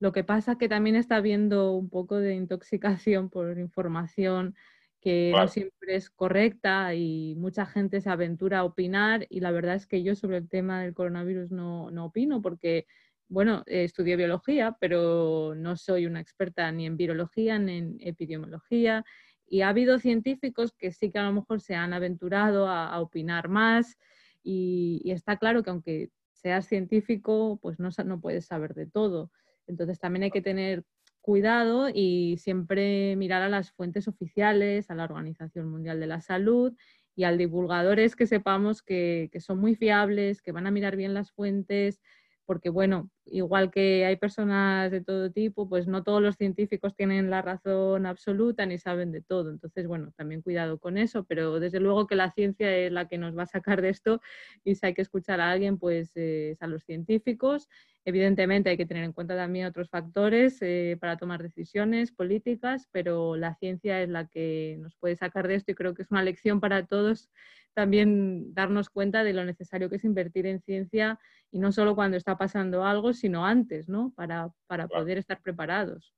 Lo 0.00 0.12
que 0.12 0.24
pasa 0.24 0.52
es 0.52 0.58
que 0.58 0.68
también 0.68 0.96
está 0.96 1.16
habiendo 1.16 1.72
un 1.72 1.88
poco 1.88 2.18
de 2.18 2.34
intoxicación 2.34 3.30
por 3.30 3.58
información 3.58 4.54
que 5.00 5.32
no 5.32 5.46
siempre 5.46 5.94
es 5.94 6.10
correcta 6.10 6.94
y 6.94 7.34
mucha 7.36 7.66
gente 7.66 8.00
se 8.00 8.10
aventura 8.10 8.58
a 8.60 8.64
opinar 8.64 9.26
y 9.30 9.40
la 9.40 9.52
verdad 9.52 9.76
es 9.76 9.86
que 9.86 10.02
yo 10.02 10.16
sobre 10.16 10.38
el 10.38 10.48
tema 10.48 10.82
del 10.82 10.94
coronavirus 10.94 11.52
no, 11.52 11.90
no 11.92 12.06
opino 12.06 12.42
porque, 12.42 12.86
bueno, 13.28 13.62
estudié 13.66 14.16
biología, 14.16 14.76
pero 14.80 15.54
no 15.56 15.76
soy 15.76 16.06
una 16.06 16.20
experta 16.20 16.70
ni 16.72 16.86
en 16.86 16.96
virología 16.96 17.58
ni 17.60 17.78
en 17.78 17.96
epidemiología 18.00 19.04
y 19.48 19.62
ha 19.62 19.68
habido 19.68 19.98
científicos 19.98 20.72
que 20.72 20.92
sí 20.92 21.10
que 21.10 21.18
a 21.18 21.24
lo 21.24 21.32
mejor 21.32 21.60
se 21.60 21.74
han 21.74 21.92
aventurado 21.92 22.68
a, 22.68 23.00
opinar 23.00 23.48
más 23.48 23.98
y, 24.42 25.02
está 25.10 25.36
claro 25.36 25.62
que 25.62 25.70
aunque 25.70 26.10
seas 26.32 26.66
científico, 26.66 27.58
pues 27.60 27.80
no, 27.80 27.90
no 28.04 28.20
puedes 28.20 28.46
saber 28.46 28.74
de 28.74 28.86
todo. 28.86 29.30
Entonces 29.66 29.98
también 29.98 30.24
hay 30.24 30.30
que 30.30 30.40
tener 30.40 30.84
cuidado 31.20 31.88
y 31.92 32.36
siempre 32.38 33.16
mirar 33.16 33.42
a 33.42 33.48
las 33.48 33.72
fuentes 33.72 34.08
oficiales, 34.08 34.90
a 34.90 34.94
la 34.94 35.04
Organización 35.04 35.68
Mundial 35.68 36.00
de 36.00 36.06
la 36.06 36.20
Salud 36.20 36.74
y 37.16 37.24
a 37.24 37.32
divulgadores 37.32 38.14
que 38.14 38.26
sepamos 38.26 38.82
que, 38.82 39.28
que 39.32 39.40
son 39.40 39.58
muy 39.58 39.74
fiables, 39.74 40.40
que 40.40 40.52
van 40.52 40.66
a 40.66 40.70
mirar 40.70 40.96
bien 40.96 41.14
las 41.14 41.32
fuentes, 41.32 42.00
porque 42.48 42.70
bueno, 42.70 43.10
igual 43.26 43.70
que 43.70 44.06
hay 44.06 44.16
personas 44.16 44.90
de 44.90 45.02
todo 45.02 45.30
tipo, 45.30 45.68
pues 45.68 45.86
no 45.86 46.02
todos 46.02 46.22
los 46.22 46.36
científicos 46.36 46.94
tienen 46.96 47.28
la 47.28 47.42
razón 47.42 48.06
absoluta 48.06 48.64
ni 48.64 48.78
saben 48.78 49.12
de 49.12 49.20
todo. 49.20 49.50
Entonces, 49.50 49.86
bueno, 49.86 50.12
también 50.16 50.40
cuidado 50.40 50.78
con 50.78 50.96
eso, 50.96 51.24
pero 51.24 51.60
desde 51.60 51.78
luego 51.78 52.06
que 52.06 52.16
la 52.16 52.30
ciencia 52.30 52.74
es 52.74 52.90
la 52.90 53.06
que 53.06 53.18
nos 53.18 53.36
va 53.36 53.42
a 53.42 53.46
sacar 53.46 53.82
de 53.82 53.90
esto 53.90 54.22
y 54.64 54.76
si 54.76 54.86
hay 54.86 54.94
que 54.94 55.02
escuchar 55.02 55.42
a 55.42 55.50
alguien, 55.50 55.76
pues 55.78 56.12
eh, 56.16 56.52
es 56.52 56.62
a 56.62 56.68
los 56.68 56.84
científicos. 56.84 57.68
Evidentemente 58.08 58.70
hay 58.70 58.78
que 58.78 58.86
tener 58.86 59.04
en 59.04 59.12
cuenta 59.12 59.36
también 59.36 59.66
otros 59.66 59.90
factores 59.90 60.62
eh, 60.62 60.96
para 60.98 61.18
tomar 61.18 61.42
decisiones 61.42 62.10
políticas, 62.10 62.88
pero 62.90 63.36
la 63.36 63.54
ciencia 63.56 64.00
es 64.00 64.08
la 64.08 64.26
que 64.28 64.78
nos 64.80 64.96
puede 64.96 65.14
sacar 65.14 65.46
de 65.46 65.56
esto 65.56 65.72
y 65.72 65.74
creo 65.74 65.92
que 65.92 66.00
es 66.00 66.10
una 66.10 66.22
lección 66.22 66.58
para 66.58 66.86
todos 66.86 67.28
también 67.74 68.54
darnos 68.54 68.88
cuenta 68.88 69.24
de 69.24 69.34
lo 69.34 69.44
necesario 69.44 69.90
que 69.90 69.96
es 69.96 70.04
invertir 70.04 70.46
en 70.46 70.62
ciencia 70.62 71.20
y 71.50 71.58
no 71.58 71.70
solo 71.70 71.94
cuando 71.94 72.16
está 72.16 72.38
pasando 72.38 72.82
algo, 72.82 73.12
sino 73.12 73.44
antes, 73.44 73.90
¿no? 73.90 74.14
Para, 74.16 74.54
poder 74.88 75.18
estar 75.18 75.42
preparados. 75.42 76.14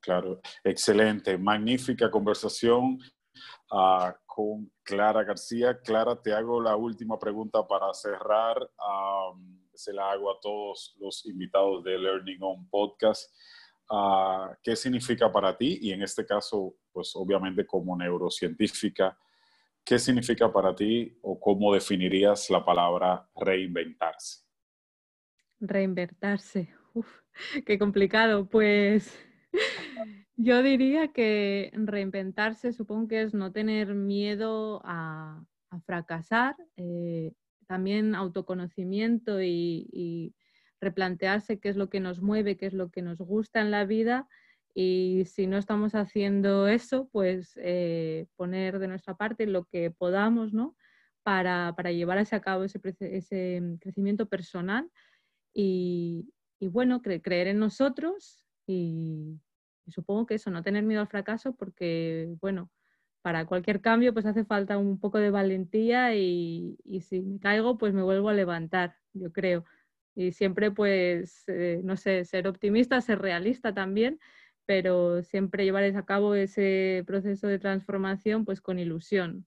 Claro, 0.00 0.40
excelente, 0.64 1.38
magnífica 1.38 2.10
conversación 2.10 2.98
ah, 3.70 4.16
con 4.26 4.72
Clara 4.82 5.22
García. 5.22 5.78
Clara, 5.78 6.20
te 6.20 6.32
hago 6.32 6.60
la 6.60 6.74
última 6.74 7.20
pregunta 7.20 7.64
para 7.64 7.94
cerrar. 7.94 8.68
Se 9.78 9.92
la 9.92 10.10
hago 10.10 10.30
a 10.30 10.40
todos 10.40 10.96
los 10.98 11.24
invitados 11.26 11.84
de 11.84 11.96
Learning 11.96 12.42
On 12.42 12.68
Podcast. 12.68 13.32
ah, 13.90 14.52
qué 14.62 14.74
significa 14.74 15.30
para 15.30 15.56
ti 15.56 15.78
y 15.80 15.92
en 15.92 16.02
este 16.02 16.26
caso, 16.26 16.74
pues 16.92 17.12
obviamente 17.14 17.64
como 17.64 17.96
neurocientífica, 17.96 19.16
¿qué 19.84 19.98
significa 19.98 20.52
para 20.52 20.74
ti 20.74 21.16
o 21.22 21.38
cómo 21.38 21.72
definirías 21.72 22.50
la 22.50 22.64
palabra 22.64 23.30
reinventarse? 23.36 24.44
Reinventarse, 25.60 26.74
Uf, 26.94 27.06
qué 27.64 27.78
complicado. 27.78 28.48
Pues 28.48 29.16
yo 30.36 30.62
diría 30.62 31.12
que 31.12 31.70
reinventarse 31.72 32.72
supongo 32.72 33.06
que 33.06 33.22
es 33.22 33.32
no 33.32 33.52
tener 33.52 33.94
miedo 33.94 34.82
a, 34.84 35.44
fracasar, 35.84 36.56
eh, 36.76 37.32
también 37.68 38.14
autoconocimiento 38.14 39.40
y, 39.42 40.34
replantearse 40.80 41.58
qué 41.58 41.70
es 41.70 41.76
lo 41.76 41.90
que 41.90 41.98
nos 41.98 42.22
mueve, 42.22 42.56
qué 42.56 42.66
es 42.66 42.72
lo 42.72 42.88
que 42.90 43.02
nos 43.02 43.18
gusta 43.18 43.60
en 43.60 43.72
la 43.72 43.84
vida 43.84 44.28
y 44.74 45.24
si 45.26 45.48
no 45.48 45.58
estamos 45.58 45.96
haciendo 45.96 46.68
eso, 46.68 47.08
pues 47.10 47.58
eh, 47.60 48.28
poner 48.36 48.78
de 48.78 48.86
nuestra 48.86 49.16
parte 49.16 49.46
lo 49.46 49.64
que 49.64 49.90
podamos, 49.90 50.52
¿no? 50.52 50.76
Para, 51.24 51.74
llevar 51.90 52.18
a 52.18 52.40
cabo 52.40 52.62
ese, 52.62 52.80
crecimiento 53.80 54.28
personal 54.28 54.88
y, 55.52 56.28
bueno, 56.60 57.02
creer 57.02 57.48
en 57.48 57.58
nosotros 57.58 58.44
y, 58.64 59.40
supongo 59.88 60.26
que 60.26 60.36
eso, 60.36 60.52
no 60.52 60.62
tener 60.62 60.84
miedo 60.84 61.00
al 61.00 61.08
fracaso 61.08 61.56
porque, 61.56 62.36
bueno, 62.40 62.70
para 63.22 63.46
cualquier 63.46 63.80
cambio 63.80 64.12
pues 64.12 64.26
hace 64.26 64.44
falta 64.44 64.78
un 64.78 64.98
poco 65.00 65.18
de 65.18 65.30
valentía 65.30 66.14
y, 66.14 66.78
si 67.00 67.20
me 67.20 67.38
caigo 67.40 67.78
pues 67.78 67.94
me 67.94 68.02
vuelvo 68.02 68.28
a 68.28 68.34
levantar, 68.34 68.96
yo 69.12 69.32
creo. 69.32 69.64
Y 70.14 70.32
siempre 70.32 70.70
pues, 70.70 71.44
eh, 71.48 71.80
no 71.84 71.96
sé, 71.96 72.24
ser 72.24 72.48
optimista, 72.48 73.00
ser 73.00 73.20
realista 73.20 73.74
también, 73.74 74.18
pero 74.66 75.22
siempre 75.22 75.64
llevar 75.64 75.84
a 75.84 76.04
cabo 76.04 76.34
ese 76.34 77.04
proceso 77.06 77.46
de 77.46 77.58
transformación 77.58 78.44
pues 78.44 78.60
con 78.60 78.78
ilusión. 78.78 79.46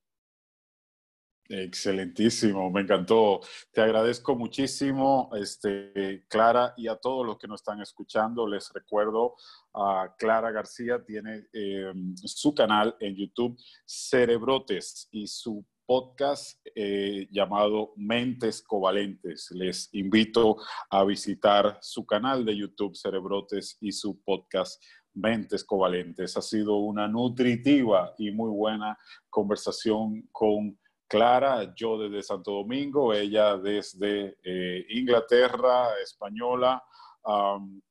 Excelentísimo, 1.54 2.72
me 2.72 2.80
encantó. 2.80 3.42
Te 3.74 3.82
agradezco 3.82 4.38
muchísimo, 4.38 5.30
este, 5.34 6.24
Clara, 6.30 6.74
y 6.78 6.88
a 6.88 6.96
todos 6.96 7.26
los 7.26 7.38
que 7.38 7.48
nos 7.48 7.60
están 7.60 7.82
escuchando. 7.82 8.48
Les 8.48 8.72
recuerdo, 8.74 9.36
a 9.74 10.16
Clara 10.18 10.52
García 10.52 11.04
tiene 11.06 11.48
em, 11.52 12.16
su 12.16 12.56
canal 12.56 12.96
en 13.02 13.18
YouTube, 13.18 13.58
Cerebrotes, 13.86 15.10
y 15.12 15.28
su 15.28 15.66
podcast 15.86 16.58
eh, 16.74 17.28
llamado 17.32 17.92
Mentes 17.98 18.62
Covalentes. 18.62 19.52
Les 19.52 19.90
invito 19.94 20.56
a 20.90 21.04
visitar 21.04 21.80
su 21.82 22.06
canal 22.06 22.46
de 22.46 22.56
YouTube, 22.56 22.96
Cerebrotes, 22.96 23.78
y 23.82 23.92
su 23.92 24.22
podcast 24.24 24.82
Mentes 25.14 25.66
Covalentes. 25.66 26.38
Ha 26.38 26.42
sido 26.42 26.78
una 26.78 27.10
nutritiva 27.10 28.16
y 28.18 28.32
muy 28.32 28.52
buena 28.52 28.98
conversación 29.30 30.30
con 30.32 30.80
Clara, 31.12 31.76
yo 31.76 31.98
desde 31.98 32.24
Santo 32.24 32.52
Domingo, 32.52 33.14
ella 33.14 33.58
desde 33.58 34.38
eh, 34.42 34.86
Inglaterra, 34.92 35.90
española. 36.02 36.82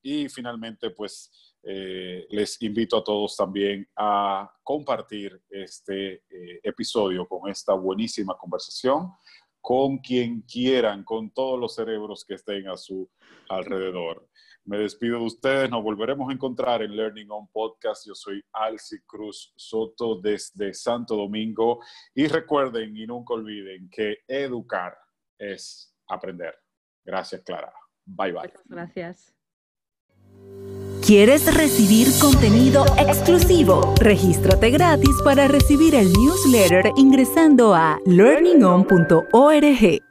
y 0.02 0.26
finalmente, 0.30 0.88
pues 0.88 1.54
eh, 1.62 2.26
les 2.30 2.62
invito 2.62 2.96
a 2.96 3.04
todos 3.04 3.36
también 3.36 3.86
a 3.94 4.50
compartir 4.62 5.38
este 5.50 6.24
eh, 6.30 6.60
episodio 6.62 7.28
con 7.28 7.50
esta 7.50 7.74
buenísima 7.74 8.34
conversación 8.38 9.12
con 9.60 9.98
quien 9.98 10.40
quieran, 10.40 11.04
con 11.04 11.30
todos 11.30 11.60
los 11.60 11.74
cerebros 11.74 12.24
que 12.24 12.36
estén 12.36 12.68
a 12.68 12.78
su 12.78 13.06
alrededor. 13.50 14.26
Me 14.64 14.78
despido 14.78 15.18
de 15.18 15.24
ustedes, 15.24 15.70
nos 15.70 15.82
volveremos 15.82 16.28
a 16.28 16.32
encontrar 16.32 16.82
en 16.82 16.94
Learning 16.94 17.30
On 17.30 17.48
Podcast. 17.48 18.06
Yo 18.06 18.14
soy 18.14 18.42
Alci 18.52 19.00
Cruz 19.06 19.52
Soto 19.56 20.20
desde 20.20 20.74
Santo 20.74 21.16
Domingo 21.16 21.80
y 22.14 22.26
recuerden 22.26 22.96
y 22.96 23.06
nunca 23.06 23.34
olviden 23.34 23.88
que 23.90 24.18
educar 24.28 24.96
es 25.38 25.94
aprender. 26.08 26.54
Gracias, 27.04 27.42
Clara. 27.42 27.72
Bye 28.04 28.32
bye. 28.32 28.52
gracias. 28.66 29.34
¿Quieres 31.04 31.52
recibir 31.54 32.08
contenido 32.20 32.84
exclusivo? 32.98 33.94
Regístrate 34.00 34.70
gratis 34.70 35.16
para 35.24 35.48
recibir 35.48 35.94
el 35.94 36.12
newsletter 36.12 36.92
ingresando 36.96 37.74
a 37.74 37.98
learningon.org. 38.04 40.09